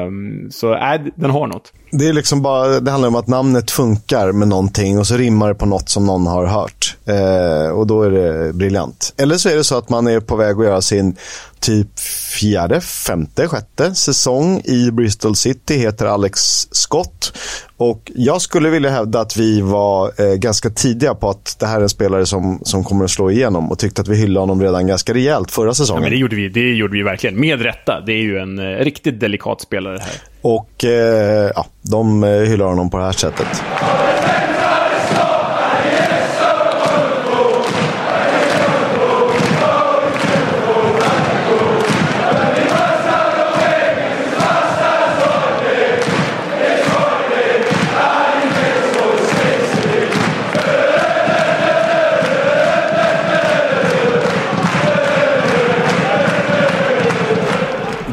[0.06, 1.72] Um, så nej, den har något.
[1.92, 5.48] Det, är liksom bara, det handlar om att namnet funkar med någonting och så rimmar
[5.48, 6.96] det på något som någon har hört.
[7.08, 9.14] Uh, och då är det briljant.
[9.16, 11.16] Eller så är det så att man är på väg att göra sin
[11.62, 12.00] typ
[12.40, 17.38] fjärde, femte, sjätte säsong i Bristol City heter Alex Scott.
[17.76, 21.78] Och jag skulle vilja hävda att vi var eh, ganska tidiga på att det här
[21.78, 24.62] är en spelare som, som kommer att slå igenom och tyckte att vi hyllade honom
[24.62, 26.02] redan ganska rejält förra säsongen.
[26.02, 28.00] Ja, men det, gjorde vi, det gjorde vi verkligen, med rätta.
[28.00, 30.14] Det är ju en eh, riktigt delikat spelare här.
[30.42, 33.62] Och eh, ja, de eh, hyllar honom på det här sättet.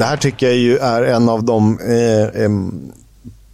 [0.09, 2.49] Här tycker jag ju är en av de, eh, eh,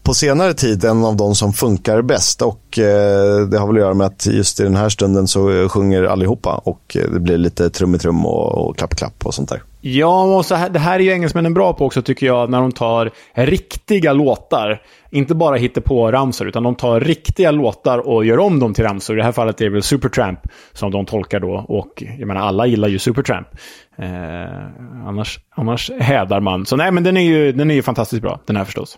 [0.05, 2.41] på senare tid, en av de som funkar bäst.
[2.41, 5.51] Och eh, Det har väl att göra med att just i den här stunden så
[5.51, 9.25] eh, sjunger allihopa och eh, det blir lite trum i trum och, och klapp klapp
[9.25, 9.61] och sånt där.
[9.81, 12.61] Ja, och så här, det här är ju engelsmännen bra på också tycker jag, när
[12.61, 14.81] de tar riktiga låtar.
[15.11, 18.83] Inte bara hittar på ramsor utan de tar riktiga låtar och gör om dem till
[18.83, 19.15] ramsor.
[19.15, 20.39] I det här fallet är det väl Supertramp
[20.73, 21.65] som de tolkar då.
[21.67, 23.47] Och jag menar, alla gillar ju Supertramp.
[23.97, 24.07] Eh,
[25.07, 26.65] annars, annars hädar man.
[26.65, 28.97] Så nej, men den är ju, den är ju fantastiskt bra, den här förstås.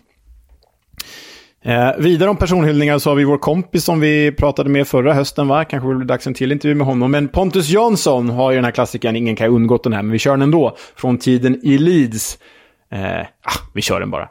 [1.64, 5.48] Eh, vidare om personhyllningar så har vi vår kompis som vi pratade med förra hösten,
[5.48, 5.64] va?
[5.64, 7.10] Kanske blir det dags en till intervju med honom.
[7.10, 10.12] Men Pontus Jansson har ju den här klassikern, ingen kan ha undgått den här, men
[10.12, 10.76] vi kör den ändå.
[10.96, 12.38] Från tiden i Leeds.
[12.92, 14.28] Eh, ah, vi kör den bara.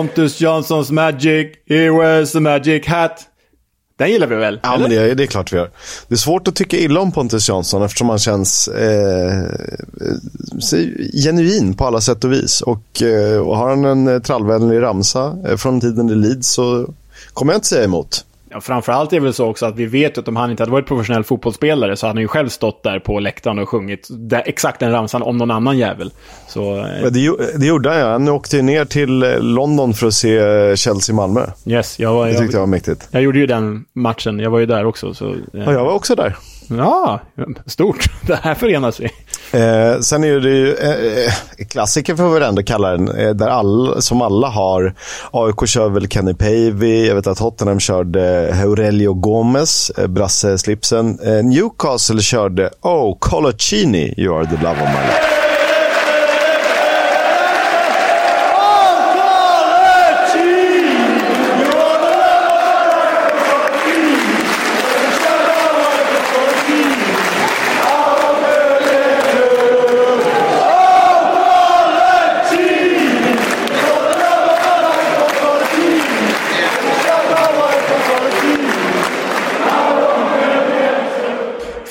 [0.00, 3.26] Pontus Janssons Magic, he wears a magic hat.
[3.98, 4.60] Den gillar vi väl?
[4.62, 4.88] Ja, eller?
[4.88, 5.70] men det, det är klart vi gör.
[6.08, 9.32] Det är svårt att tycka illa om Pontus Jansson eftersom han känns eh,
[11.24, 12.60] genuin på alla sätt och vis.
[12.60, 16.86] Och, eh, och har han en eh, trallvänlig ramsa eh, från tiden i Leeds så
[17.34, 18.24] kommer jag inte säga emot.
[18.52, 20.72] Ja, framförallt är det väl så också att vi vet att om han inte hade
[20.72, 24.42] varit professionell fotbollsspelare så hade han ju själv stått där på läktaren och sjungit där,
[24.46, 26.12] exakt den ramsan om någon annan jävel.
[26.48, 28.12] Så, eh, Det, det gjorde han ja.
[28.12, 31.46] Han åkte ju ner till eh, London för att se eh, Chelsea-Malmö.
[31.66, 33.08] yes, jag, var, Det jag, tyckte jag var mäktigt.
[33.10, 35.14] jag gjorde ju den matchen, jag var ju där också.
[35.14, 36.36] Så, Ja, jag var också där
[36.78, 37.20] ja,
[37.66, 38.04] stort.
[38.26, 39.04] Det här förenas vi.
[39.52, 41.32] Eh, sen är det ju eh,
[41.68, 44.94] klassiker får vi ändå kalla den, eh, där all, som alla har.
[45.30, 51.18] AIK kör väl Kenny Pavey, jag vet att Tottenham körde Aurelio Gomez, eh, brasse-slipsen.
[51.24, 55.39] Eh, Newcastle körde Oh, Colaccini, you are the love of my life.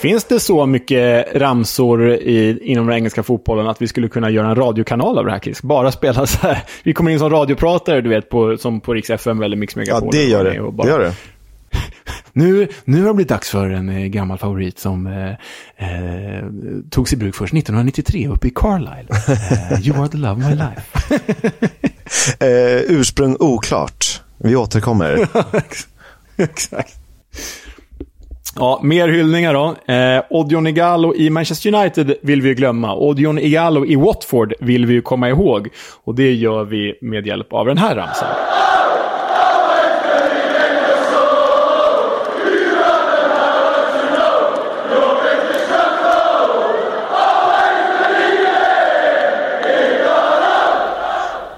[0.01, 4.47] Finns det så mycket ramsor i, inom den engelska fotbollen att vi skulle kunna göra
[4.49, 5.61] en radiokanal av det här, Chris?
[5.61, 6.63] Bara spela så här.
[6.83, 9.79] Vi kommer in som radiopratare, du vet, på, som på Riks FM eller Mix Ja,
[9.79, 10.09] Megapol.
[10.11, 10.71] det gör det.
[10.71, 11.13] bara- det, gör det.
[12.33, 15.29] Nu, nu har det blivit dags för en eh, gammal favorit som eh,
[15.89, 16.43] eh,
[16.89, 19.05] togs i bruk först 1993 uppe i Carlisle.
[19.71, 21.19] Eh, you are the love of my life.
[22.45, 24.21] Eh, ursprung oklart.
[24.37, 25.27] Vi återkommer.
[26.37, 26.95] Exakt.
[28.55, 29.93] Ja, mer hyllningar då.
[29.93, 32.95] Eh, Odion Igalo i Manchester United vill vi ju glömma.
[32.95, 35.67] Odion Igalo i Watford vill vi ju komma ihåg.
[36.03, 38.29] Och det gör vi med hjälp av den här ramsan.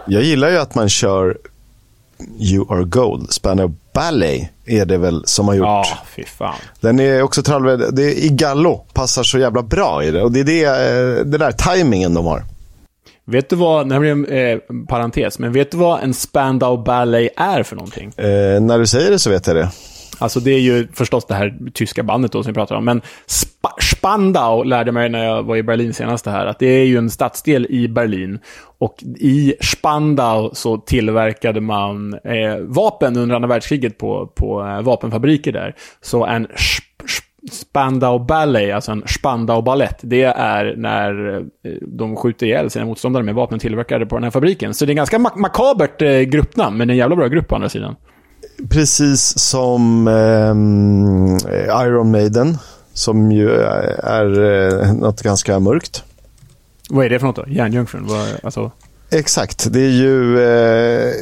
[0.06, 1.38] Jag gillar ju att man kör
[2.40, 3.32] You are gold.
[3.32, 5.66] Spano Ballet är det väl som har gjort.
[5.66, 5.86] Ja,
[6.16, 6.56] fy fan.
[6.80, 7.88] Den är också trallvänlig.
[7.94, 10.24] Det är i gallo passar så jävla bra i det.
[10.24, 12.44] Och det är det, eh, det där tajmingen de har.
[13.26, 16.78] Vet du vad, det här blir en eh, parentes, men vet du vad en Spandau
[16.78, 18.14] Ballet är för någonting?
[18.18, 19.70] Eh, när du säger det så vet jag det.
[20.22, 22.86] Alltså det är ju förstås det här tyska bandet då som vi pratar om.
[22.86, 23.02] Men
[23.40, 23.52] Sp
[24.02, 26.46] Spandau lärde mig när jag var i Berlin senast det här.
[26.46, 28.40] Att det är ju en stadsdel i Berlin.
[28.78, 35.52] Och i Spandau så tillverkade man eh, vapen under andra världskriget på, på eh, vapenfabriker
[35.52, 35.76] där.
[36.02, 36.48] Så en
[37.52, 43.24] Spandau Ballet, alltså en Spandau Ballett, det är när eh, de skjuter ihjäl sina motståndare
[43.24, 44.74] med vapen tillverkade på den här fabriken.
[44.74, 47.70] Så det är ganska mak makabert eh, gruppnamn, men en jävla bra grupp på andra
[47.70, 47.96] sidan.
[48.70, 51.38] Precis som ehm,
[51.88, 52.58] Iron Maiden.
[52.94, 53.52] Som ju
[54.04, 54.44] är
[54.84, 56.04] eh, något ganska mörkt.
[56.90, 57.46] Vad är det för något då?
[57.48, 58.08] Järnjungfrun?
[58.44, 58.72] Alltså...
[59.14, 61.14] Exakt, det är ju eh,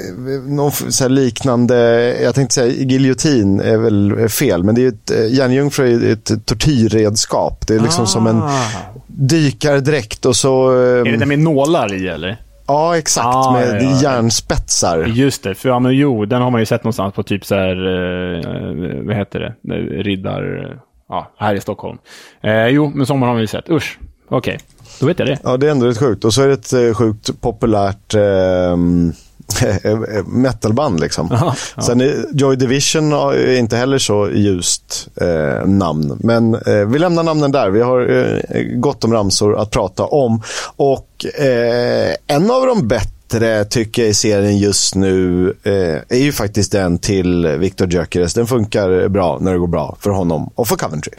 [0.48, 1.76] någon så liknande,
[2.24, 6.14] jag tänkte säga giljotin är väl fel, men det är ju ett, eh, järnjungfru är
[6.14, 7.68] ett tortyrredskap.
[7.68, 8.62] Det är liksom som en Ah.
[9.08, 10.72] dykardräkt och så...
[10.72, 12.42] Eh, Är det den med nålar i eller?
[12.70, 14.02] Ja, exakt, Ah, med ja, ja.
[14.02, 15.04] järnspetsar.
[15.06, 17.56] Just det, för ja, men jo, den har man ju sett någonstans på typ så
[17.56, 20.78] här, eh, vad heter det, Eh, riddar,
[21.10, 21.98] ja, här i Stockholm.
[22.42, 23.70] Eh, jo, men sommaren har man ju sett.
[23.70, 24.00] Usch,
[24.30, 24.58] okej,
[25.00, 25.38] då vet jag det.
[25.44, 26.26] Ja, det är ändå rätt sjukt.
[26.26, 29.14] Och så är det ett eh, sjukt populärt ehm,
[30.26, 31.00] metalband.
[31.00, 31.32] Liksom.
[31.32, 31.82] Aha, ja.
[31.82, 36.18] Sen Joy Division är inte heller så ljust eh, namn.
[36.24, 37.70] Men eh, vi lämnar namnen där.
[37.70, 38.10] Vi har
[38.50, 40.42] eh, gott om ramsor att prata om.
[40.76, 46.32] Och eh, en av de bättre tycker jag i serien just nu eh, är ju
[46.32, 48.34] faktiskt den till Victor Gyökeres.
[48.34, 51.14] Den funkar bra när det går bra för honom och för Coventry.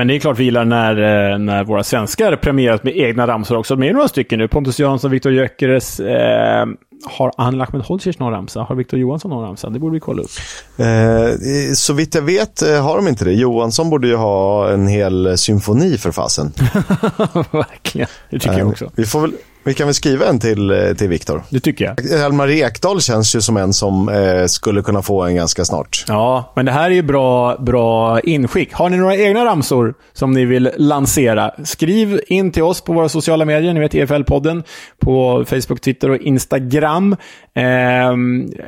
[0.00, 0.92] Men det är klart vi gillar när,
[1.32, 3.76] eh, när våra svenskar premieras med egna ramsor också.
[3.76, 4.48] De är några stycken nu.
[4.48, 6.00] Pontus Jansson, Viktor Gyökeres.
[6.00, 6.66] Eh,
[7.04, 8.60] har Anel Ahmedhodzic någon ramsa?
[8.60, 9.70] Har Viktor Johansson någon ramsa?
[9.70, 10.30] Det borde vi kolla upp.
[10.76, 13.32] Eh, så vitt jag vet eh, har de inte det.
[13.32, 16.52] Johansson borde ju ha en hel symfoni för fasen.
[17.50, 18.08] Verkligen.
[18.30, 18.90] Det tycker jag också.
[18.94, 19.32] Vi får väl,
[19.64, 21.42] Vi kan väl skriva en till, eh, till Viktor.
[21.50, 22.24] Det tycker jag.
[22.24, 26.04] Elmar Ekdal känns ju som en som eh, skulle kunna få en ganska snart.
[26.08, 28.72] Ja, men det här är ju bra, bra inskick.
[28.72, 31.50] Har ni några egna ramsor som ni vill lansera?
[31.64, 34.62] Skriv in till oss på våra sociala medier, ni vet EFL-podden,
[34.98, 37.16] på Facebook, Twitter och Instagram.
[37.54, 38.08] Eh,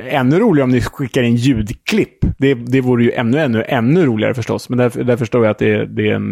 [0.09, 2.17] ännu roligare om ni skickar in ljudklipp.
[2.37, 4.69] Det, det vore ju ännu, ännu, ännu roligare förstås.
[4.69, 6.31] Men där, där förstår jag att det, det är en,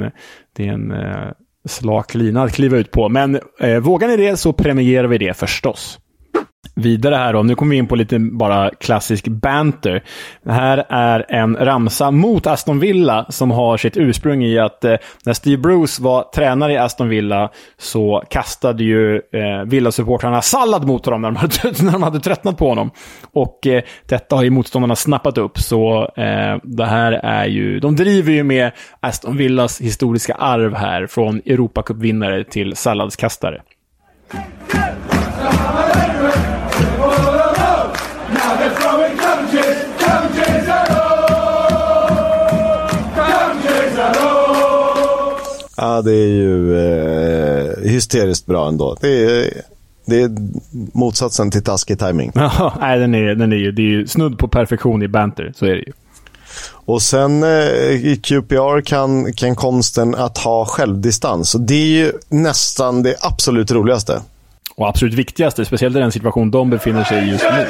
[0.56, 1.32] det är en eh,
[1.66, 3.10] slak lina att kliva ut på.
[3.10, 6.00] Men eh, vågar ni det så premierar vi det förstås.
[6.76, 10.04] Vidare här då, nu kommer vi in på lite bara klassisk banter.
[10.44, 14.96] Det här är en ramsa mot Aston Villa som har sitt ursprung i att eh,
[15.26, 21.06] när Steve Bruce var tränare i Aston Villa så kastade ju eh, Villasupportrarna sallad mot
[21.06, 22.92] honom när de hade, när de hade tröttnat på honom.
[23.32, 27.80] Och eh, detta har ju motståndarna snappat upp, så eh, det här är ju...
[27.80, 33.62] De driver ju med Aston Villas historiska arv här, från Europacupvinnare till salladskastare.
[46.02, 48.98] Ja, det är ju eh, hysteriskt bra ändå.
[49.02, 49.50] Det är,
[50.06, 50.32] det är
[50.98, 52.32] motsatsen till taskig timing.
[52.36, 55.54] Ja, nej, den är, den är ju, det är ju snudd på perfektion i banter,
[55.56, 55.92] så är det ju.
[56.86, 57.50] Och sen eh,
[57.90, 61.56] i QPR kan, kan konsten att ha självdistans.
[61.56, 64.22] Och det är ju nästan det absolut roligaste.
[64.76, 67.66] Och absolut viktigaste, speciellt i den situation de befinner sig i just nu.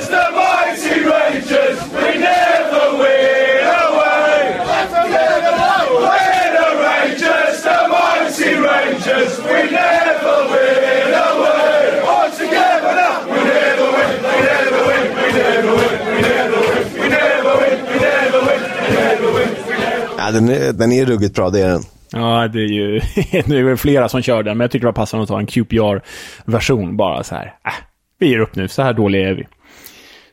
[20.26, 21.82] Ja, den, är, den är ruggigt bra, det är den.
[22.12, 23.02] Ja, det är ju
[23.46, 25.40] nu är det flera som kör den, men jag tycker det var passande att ta
[25.40, 27.46] en QPR-version bara så här.
[27.46, 27.72] Äh,
[28.20, 29.48] vi ger upp nu, så här dåliga är vi.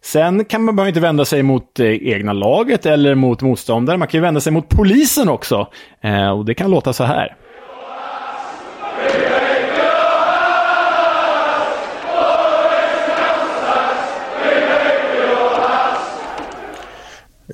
[0.02, 3.96] Sen kan man bara inte vända sig mot eh, egna laget eller mot motståndare.
[3.96, 5.68] Man kan ju vända sig mot polisen också.
[6.00, 7.36] Eh, och det kan låta så här.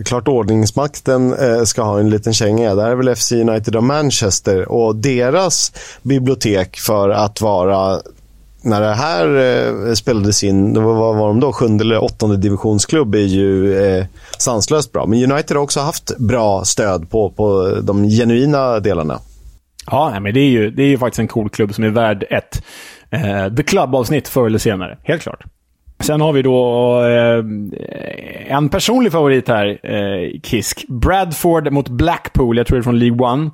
[0.04, 2.74] Klart ordningsmakten eh, ska ha en liten känga.
[2.74, 5.72] Det här är väl FC United of Manchester och deras
[6.02, 8.00] bibliotek för att vara
[8.64, 11.52] när det här eh, spelades in, vad var de då?
[11.52, 14.04] Sjunde eller åttonde divisionsklubb är ju eh,
[14.38, 15.06] sanslöst bra.
[15.06, 19.18] Men United har också haft bra stöd på, på de genuina delarna.
[19.86, 22.24] Ja, men det är, ju, det är ju faktiskt en cool klubb som är värd
[22.30, 22.62] ett
[23.10, 24.98] eh, The Club-avsnitt förr eller senare.
[25.02, 25.44] Helt klart.
[26.00, 27.44] Sen har vi då eh,
[28.56, 30.84] en personlig favorit här, eh, Kisk.
[30.88, 33.50] Bradford mot Blackpool, jag tror det är från League One.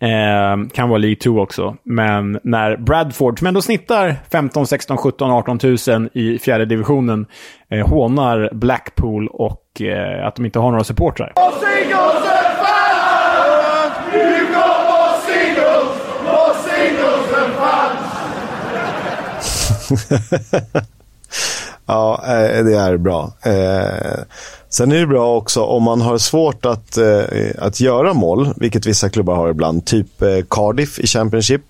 [0.00, 1.76] Eh, kan vara League 2 också.
[1.82, 7.26] Men när Bradford, som ändå snittar 15, 16, 17, 18 tusen i fjärde divisionen,
[7.70, 11.32] eh, hånar Blackpool och eh, att de inte har några supportrar.
[21.92, 23.32] Ja, eh, det är bra.
[23.42, 24.24] Eh,
[24.68, 27.22] sen är det bra också om man har svårt att, eh,
[27.58, 29.86] att göra mål, vilket vissa klubbar har ibland.
[29.86, 30.06] Typ
[30.50, 31.62] Cardiff i Championship,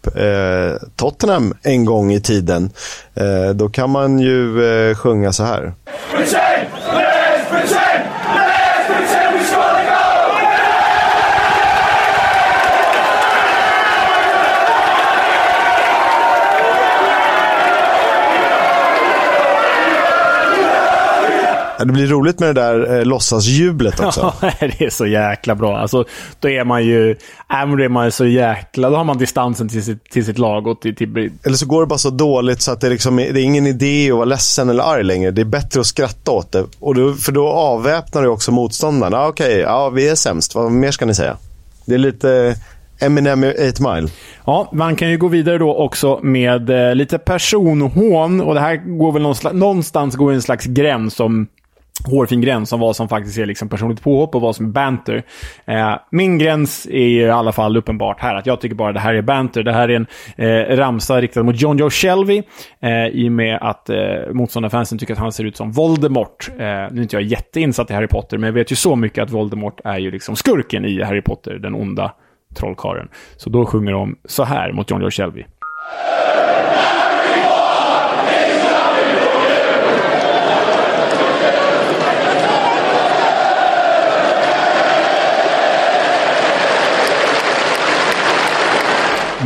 [0.96, 2.70] Tottenham en gång i tiden.
[3.54, 5.72] Då kan man ju sjunga så här.
[21.84, 24.34] Det blir roligt med det där eh, låtsasjublet också.
[24.42, 25.78] Ja, det är så jäkla bra.
[25.78, 26.04] Alltså,
[26.40, 28.90] då är man ju äh, då är man så jäkla...
[28.90, 30.66] Då har man distansen till sitt, till sitt lag.
[30.66, 31.30] Och till, till...
[31.42, 34.10] Eller så går det bara så dåligt så att det, liksom, det är ingen idé
[34.10, 35.30] att vara ledsen eller arg längre.
[35.30, 36.64] Det är bättre att skratta åt det.
[36.80, 39.18] Och då, för då avväpnar du också motståndarna.
[39.18, 40.54] Ah, Okej, okay, ja, vi är sämst.
[40.54, 41.36] Vad mer ska ni säga?
[41.86, 42.56] Det är lite...
[43.02, 44.08] Eminem 8 Mile.
[44.46, 48.40] Ja, man kan ju gå vidare då också med eh, lite personhån.
[48.40, 51.46] Och det här går väl någonstans, någonstans går en slags gräns som
[52.10, 55.22] hårfin gräns om vad som faktiskt är liksom personligt påhopp och vad som är banter.
[55.64, 59.14] Eh, min gräns är i alla fall uppenbart här, att jag tycker bara det här
[59.14, 59.62] är banter.
[59.62, 62.42] Det här är en eh, ramsa riktad mot John Joe Shelby,
[62.80, 63.96] eh, i och med att eh,
[64.32, 66.50] motståndarfansen tycker att han ser ut som Voldemort.
[66.50, 69.24] Eh, nu är inte jag jätteinsatt i Harry Potter, men jag vet ju så mycket
[69.24, 72.14] att Voldemort är ju liksom skurken i Harry Potter, den onda
[72.54, 73.08] trollkaren.
[73.36, 75.44] Så då sjunger de så här mot John Joe Shelby.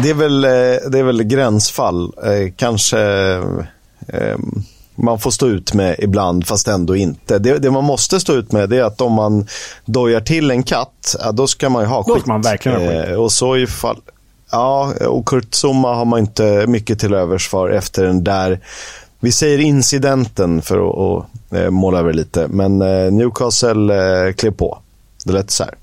[0.02, 0.50] Det är väl, eh,
[0.90, 2.12] det är väl gränsfall.
[2.24, 3.00] Eh, kanske
[4.08, 4.38] eh,
[4.94, 7.38] man får stå ut med ibland, fast ändå inte.
[7.38, 9.46] Det, det man måste stå ut med det är att om man
[9.84, 12.22] dojar till en katt, då ska man ju ha Då skit.
[12.22, 13.16] ska man verkligen ha skit.
[13.16, 13.96] Och så i fall...
[14.50, 18.60] Ja, och Kurt Zuma har man inte mycket till övers för efter den där,
[19.20, 22.48] vi säger incidenten för att, att måla över lite.
[22.48, 22.78] Men
[23.16, 24.78] Newcastle eh, klev på.
[25.24, 25.74] Det lät så här.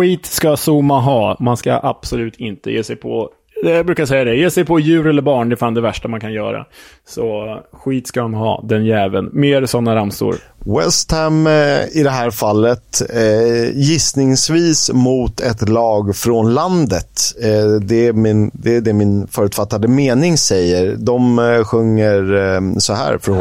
[0.00, 1.36] Skit ska Zuma ha.
[1.40, 3.30] Man ska absolut inte ge sig på
[3.62, 6.08] jag brukar säga det, ge sig på djur eller barn, det är fan det värsta
[6.08, 6.66] man kan göra.
[7.08, 9.30] Så skit ska han ha, den jäveln.
[9.32, 10.36] Mer sådana ramsor.
[10.58, 11.52] West Ham eh,
[11.92, 17.20] i det här fallet eh, gissningsvis mot ett lag från landet.
[17.42, 20.96] Eh, det, är min, det är det min förutfattade mening säger.
[20.96, 23.38] De eh, sjunger eh, så här för att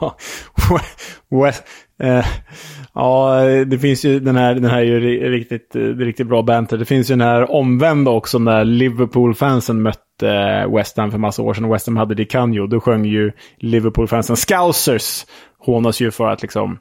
[2.02, 2.26] eh,
[2.94, 6.42] ja, det finns ju den här, den här är ju ri- riktigt, är riktigt bra
[6.42, 6.76] banter.
[6.78, 11.54] Det finns ju den här omvända också när Liverpool-fansen mötte West Ham för massa år
[11.54, 12.66] sedan och West Ham hade Di Canio.
[12.66, 15.26] Då sjöng ju Liverpool-fansen Scousers.
[15.58, 16.78] Hånas ju för att liksom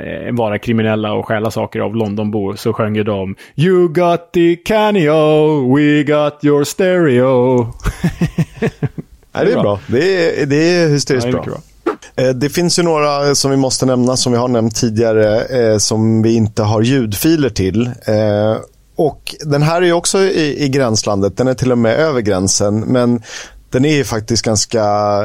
[0.00, 2.56] eh, vara kriminella och stjäla saker av Londonbor.
[2.56, 7.62] Så sjöng ju de You got Di Canio, we got your stereo.
[9.32, 9.80] Nej, det är bra.
[9.86, 11.52] Det är, det är hysteriskt Ja, det är bra.
[11.52, 11.60] bra.
[12.18, 15.78] Eh, Det finns ju några som vi måste nämna som vi har nämnt tidigare eh,
[15.78, 17.86] som vi inte har ljudfiler till.
[17.86, 18.56] Eh,
[18.96, 21.36] och Den här är också i, i gränslandet.
[21.36, 22.80] Den är till och med över gränsen.
[22.80, 23.22] Men
[23.70, 24.82] den är ju faktiskt ganska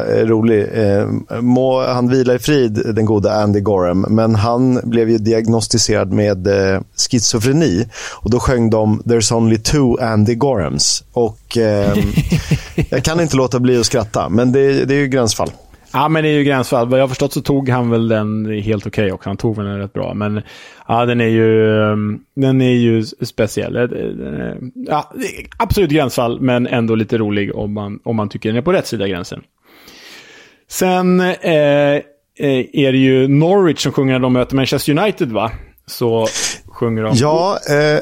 [0.09, 0.67] eh, rolig.
[0.73, 1.07] Eh,
[1.41, 4.05] må han vila i frid, den gode Andy Gorham.
[4.09, 7.87] Men han blev ju diagnostiserad med eh, schizofreni.
[8.21, 11.03] Och då sjöng de “There's only two Andy Gorhams”.
[11.13, 11.97] Och eh,
[12.89, 15.51] jag kan inte låta bli att skratta, men det, det är ju gränsfall.
[15.93, 16.89] Ja, men det är ju gränsfall.
[16.89, 19.29] Vad jag har förstått så tog han väl den helt okej också.
[19.29, 20.13] Han tog väl den rätt bra.
[20.13, 20.41] Men
[20.87, 23.75] ja, den är ju, um, den är ju speciell.
[23.75, 25.13] Eh, eh, ja,
[25.57, 28.87] absolut gränsfall, men ändå lite rolig om man, om man tycker den är på rätt
[28.87, 29.41] sida gränsen.
[30.67, 32.01] Sen eh, eh
[32.73, 35.51] är det ju Norwich som sjunger när de möter Manchester United, va?
[35.87, 36.27] Så
[36.67, 37.15] sjunger de...
[37.15, 37.99] Ja, eh,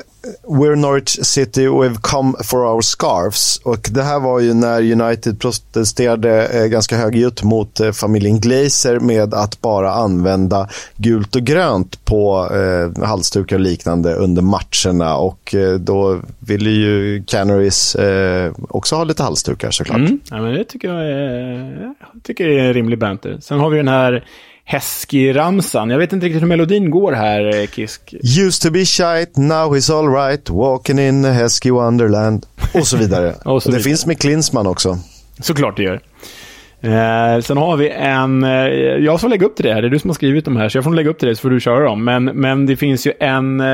[0.47, 3.57] We're Norwich City, we've come for our scarves.
[3.63, 8.99] Och det här var ju när United protesterade eh, ganska högljutt mot eh, familjen Glazer
[8.99, 15.17] med att bara använda gult och grönt på eh, halsdukar och liknande under matcherna.
[15.17, 19.97] Och eh, då ville ju Canaries eh, också ha lite halsdukar såklart.
[19.97, 20.19] Mm.
[20.29, 23.37] Ja, men det tycker jag är, jag tycker det är en rimlig banter.
[23.41, 24.25] Sen har vi den här
[24.65, 25.89] Hesky-ramsan.
[25.89, 28.13] Jag vet inte riktigt hur melodin går här, eh, Kisk.
[28.39, 32.45] Used to be shite, now he's alright, walking in a Hesky Wonderland.
[32.73, 33.33] Och så vidare.
[33.45, 33.83] Och så det vidare.
[33.83, 34.97] finns med Klinsman också.
[35.39, 36.01] Såklart det gör.
[36.83, 38.43] Eh, sen har vi en...
[38.43, 38.49] Eh,
[39.05, 39.81] jag får lägga upp till det här.
[39.81, 41.35] Det är du som har skrivit de här, så jag får lägga upp till det
[41.35, 42.03] så får du köra dem.
[42.03, 43.65] Men, men det finns ju en eh,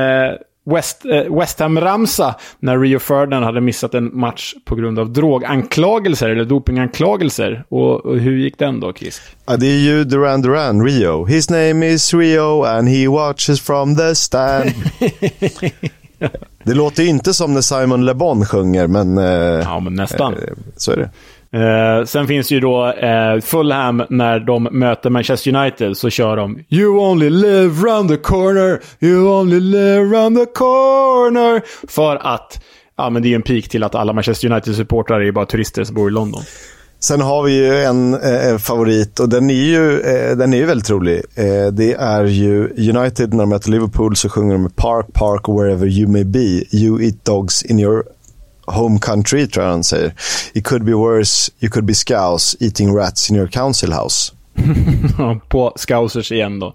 [0.74, 6.28] West, eh, West Ham-ramsa när Rio Ferdinand hade missat en match på grund av droganklagelser
[6.28, 7.64] eller dopinganklagelser.
[7.68, 9.22] Och, och hur gick den då, Kisk?
[9.46, 11.24] Ja, det är ju Duran Duran, Rio.
[11.24, 14.70] His name is Rio and he watches from the stand.
[16.64, 19.24] det låter ju inte som när Simon Le Bon sjunger, men eh,
[19.64, 20.34] Ja, men nästan.
[20.34, 20.40] eh,
[20.76, 21.10] så är det.
[21.52, 26.58] Eh, sen finns ju då eh, Fulham när de möter Manchester United så kör de
[26.68, 31.62] You only live round the corner, you only live round the corner.
[31.88, 32.64] För att,
[32.96, 35.84] ja men det är ju en pik till att alla Manchester United-supportrar är bara turister
[35.84, 36.42] som bor i London.
[37.00, 40.64] Sen har vi ju en eh, favorit och den är ju, eh, den är ju
[40.64, 41.22] väldigt rolig.
[41.34, 45.86] Eh, det är ju United när de möter Liverpool så sjunger de Park, park, wherever
[45.86, 46.62] you may be.
[46.72, 48.04] You eat dogs in your
[48.70, 50.12] home country, tror jag han säger.
[50.52, 54.32] It could be worse, you could be scouse eating rats in your council house.
[55.48, 56.74] På Scousers igen då.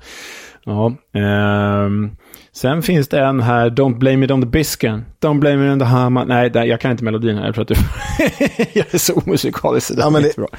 [0.65, 2.11] Ja, ehm,
[2.53, 4.93] sen finns det en här, Don't blame it on the biscuit.
[5.21, 6.25] Don't blame it on the hammer.
[6.25, 7.45] Nej, där, jag kan inte melodin här.
[7.45, 7.75] Jag tror att du...
[8.73, 9.91] jag är så omusikalisk.
[9.97, 10.47] Ja, men det- bra.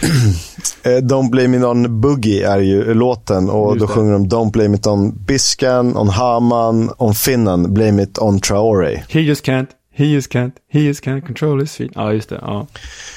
[0.86, 3.93] Eh, Don't blame it on Boogie är ju låten och Just då det.
[3.93, 9.02] sjunger de Don't blame it on Biscan, on Haman, on Finnan, blame it on Traore.
[9.09, 9.66] He just can't,
[9.97, 11.93] he just can't, he just can't control his feet.
[11.95, 12.39] Ja, just det.
[12.43, 12.66] Ja,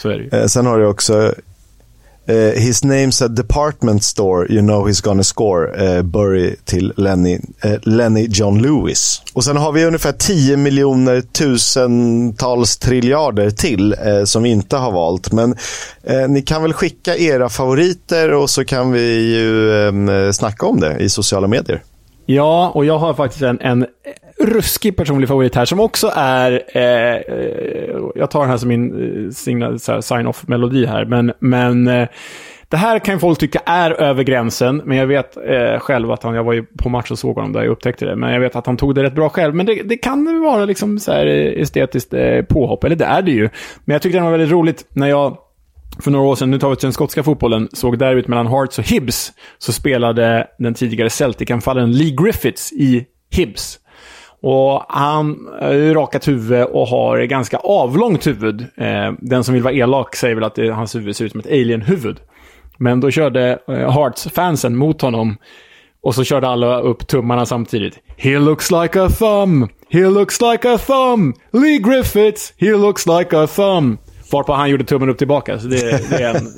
[0.02, 0.30] så är det ju.
[0.42, 1.34] Eh, sen har du också
[2.30, 5.68] Uh, his name's a department store, you know he's gonna score.
[5.68, 9.22] Uh, Burry till Lenny, uh, Lenny John Lewis.
[9.34, 13.96] Och sen har vi ungefär 10 miljoner tusentals triljarder till
[14.26, 15.32] som vi inte har valt.
[15.32, 15.56] Men
[16.30, 20.98] ni kan väl skicka era favoriter och så kan vi ju um, snacka om det
[21.00, 21.84] i sociala medier.
[22.30, 23.86] Ja, och jag har faktiskt en, en
[24.40, 26.64] ruskig personlig favorit här som också är...
[26.74, 32.08] Eh, eh jag tar den här som min eh, sign-off-melodi här, men, men eh,
[32.70, 36.36] det här kan folk tycka är över gränsen, men jag vet eh, själv att han,
[36.36, 38.56] jag var ju på match och såg honom där jag upptäckte det, men jag vet
[38.56, 39.56] att han tog det rätt bra själv.
[39.56, 41.26] Men det, det kan vara liksom så här
[41.58, 43.50] estetiskt eh, påhopp, eller det är det ju.
[43.86, 45.38] Men jag tyckte det var väldigt roligt när jag
[46.00, 48.80] för några år sedan, nu tar vi till den skotska fotbollen, såg derbyt mellan Hearts
[48.80, 53.80] och Hibs, så spelade den tidigare Celtic-anfallaren Lee Griffiths i Hibs.
[54.42, 58.62] Och han eh, har ju rakat huvud och har ganska avlångt huvud.
[58.62, 61.40] Eh, den som vill vara elak säger väl att det, hans huvud ser ut som
[61.40, 62.18] ett alien-huvud.
[62.78, 65.38] Men då körde eh, Hearts-fansen mot honom.
[66.02, 68.00] Och så körde alla upp tummarna samtidigt.
[68.18, 69.70] He looks like a thumb!
[69.90, 71.34] He looks like a thumb!
[71.52, 72.54] Lee Griffiths!
[72.58, 73.98] He looks like a thumb!
[74.32, 75.60] Varpå han gjorde tummen upp tillbaka.
[75.60, 76.54] Så det, det är en...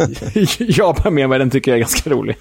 [0.58, 2.38] jag bär med mig den tycker jag är ganska rolig.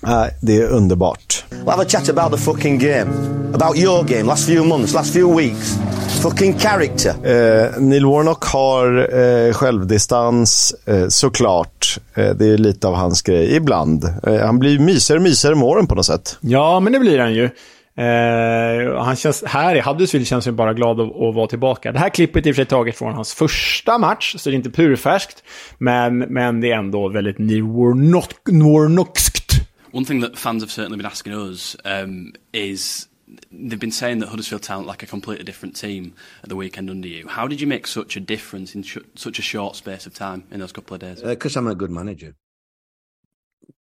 [0.00, 1.44] Nej, det är underbart.
[1.50, 3.06] We'll have a chat about the fucking game.
[3.54, 5.78] About your game, last few months, last few weeks.
[6.22, 7.10] Fucking character.
[7.10, 11.98] Eh, Neil Warnock har eh, självdistans, eh, såklart.
[12.14, 14.04] Eh, det är lite av hans grej ibland.
[14.26, 16.36] Eh, han blir mysigare och mysigare med åren på något sätt.
[16.40, 17.50] Ja, men det blir han ju.
[17.96, 21.92] Eh, han känns, här i Huddersfield känns han bara glad att, att, vara tillbaka.
[21.92, 24.54] Det här klippet är i och för sig taget från hans första match, så det
[24.54, 25.44] är inte purfärskt.
[25.78, 29.52] Men, men det är ändå väldigt Warnockskt.
[29.92, 33.08] One thing that fans have certainly been asking us um, is
[33.50, 36.12] they've been saying that Huddersfield Town like a completely different team
[36.42, 37.26] at the weekend under you.
[37.28, 40.42] How did you make such a difference in sh- such a short space of time
[40.50, 41.22] in those couple of days?
[41.22, 42.34] Because uh, I'm a good manager.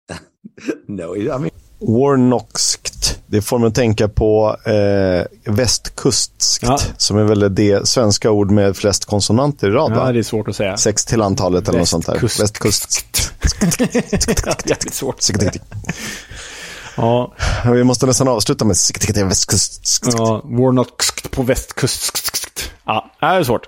[0.87, 1.51] no, I mean...
[1.79, 3.18] Warnockskt.
[3.31, 6.79] Det får att tänka på eh, västkustskt, ja.
[6.97, 9.91] som är väl det svenska ord med flest konsonanter i rad.
[9.95, 10.77] Ja, det är svårt att säga.
[10.77, 12.19] Sex till antalet eller något sånt där.
[12.21, 13.31] Västkustskt.
[14.65, 15.23] Jävligt svårt.
[16.95, 17.33] Ja.
[17.73, 18.77] Vi måste nästan avsluta med
[19.27, 20.05] västkust.
[20.17, 22.71] Ja, Warnockskt på västkust.
[22.85, 23.67] Ja, det är svårt.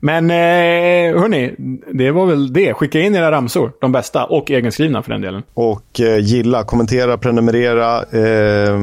[0.00, 1.54] Men eh, hörni,
[1.92, 2.74] det var väl det.
[2.74, 5.42] Skicka in era ramsor, de bästa, och egenskrivna för den delen.
[5.54, 8.78] Och eh, gilla, kommentera, prenumerera, eh,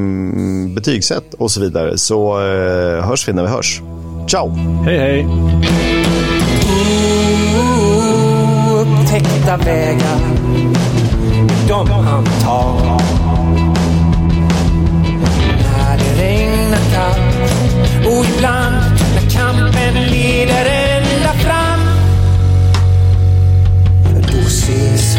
[0.76, 1.98] betygsätt och så vidare.
[1.98, 3.82] Så eh, hörs vi när vi hörs.
[4.28, 4.50] Ciao!
[4.86, 5.28] Hej, hej!
[8.82, 10.20] Upptäckta vägar,
[11.68, 13.25] de han tar.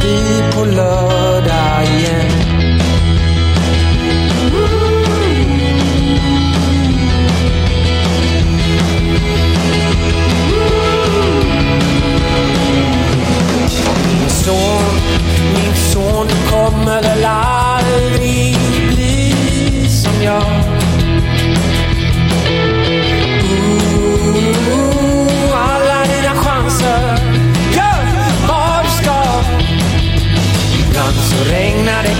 [0.06, 2.15] Ses vi på lördag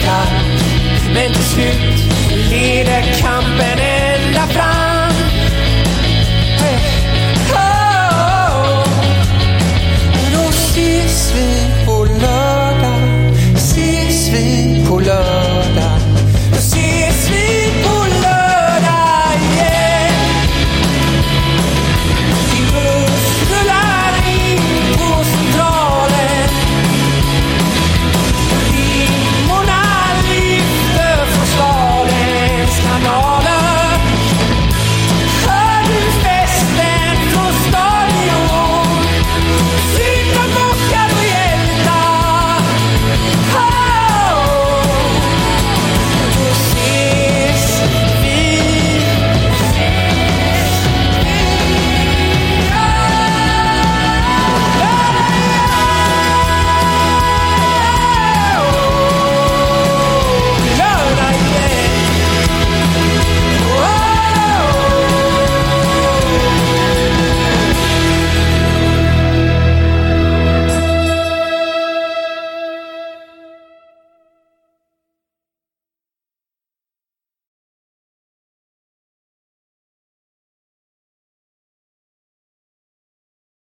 [0.07, 0.19] så.
[1.15, 2.13] Men till slut
[2.51, 3.76] leder kampen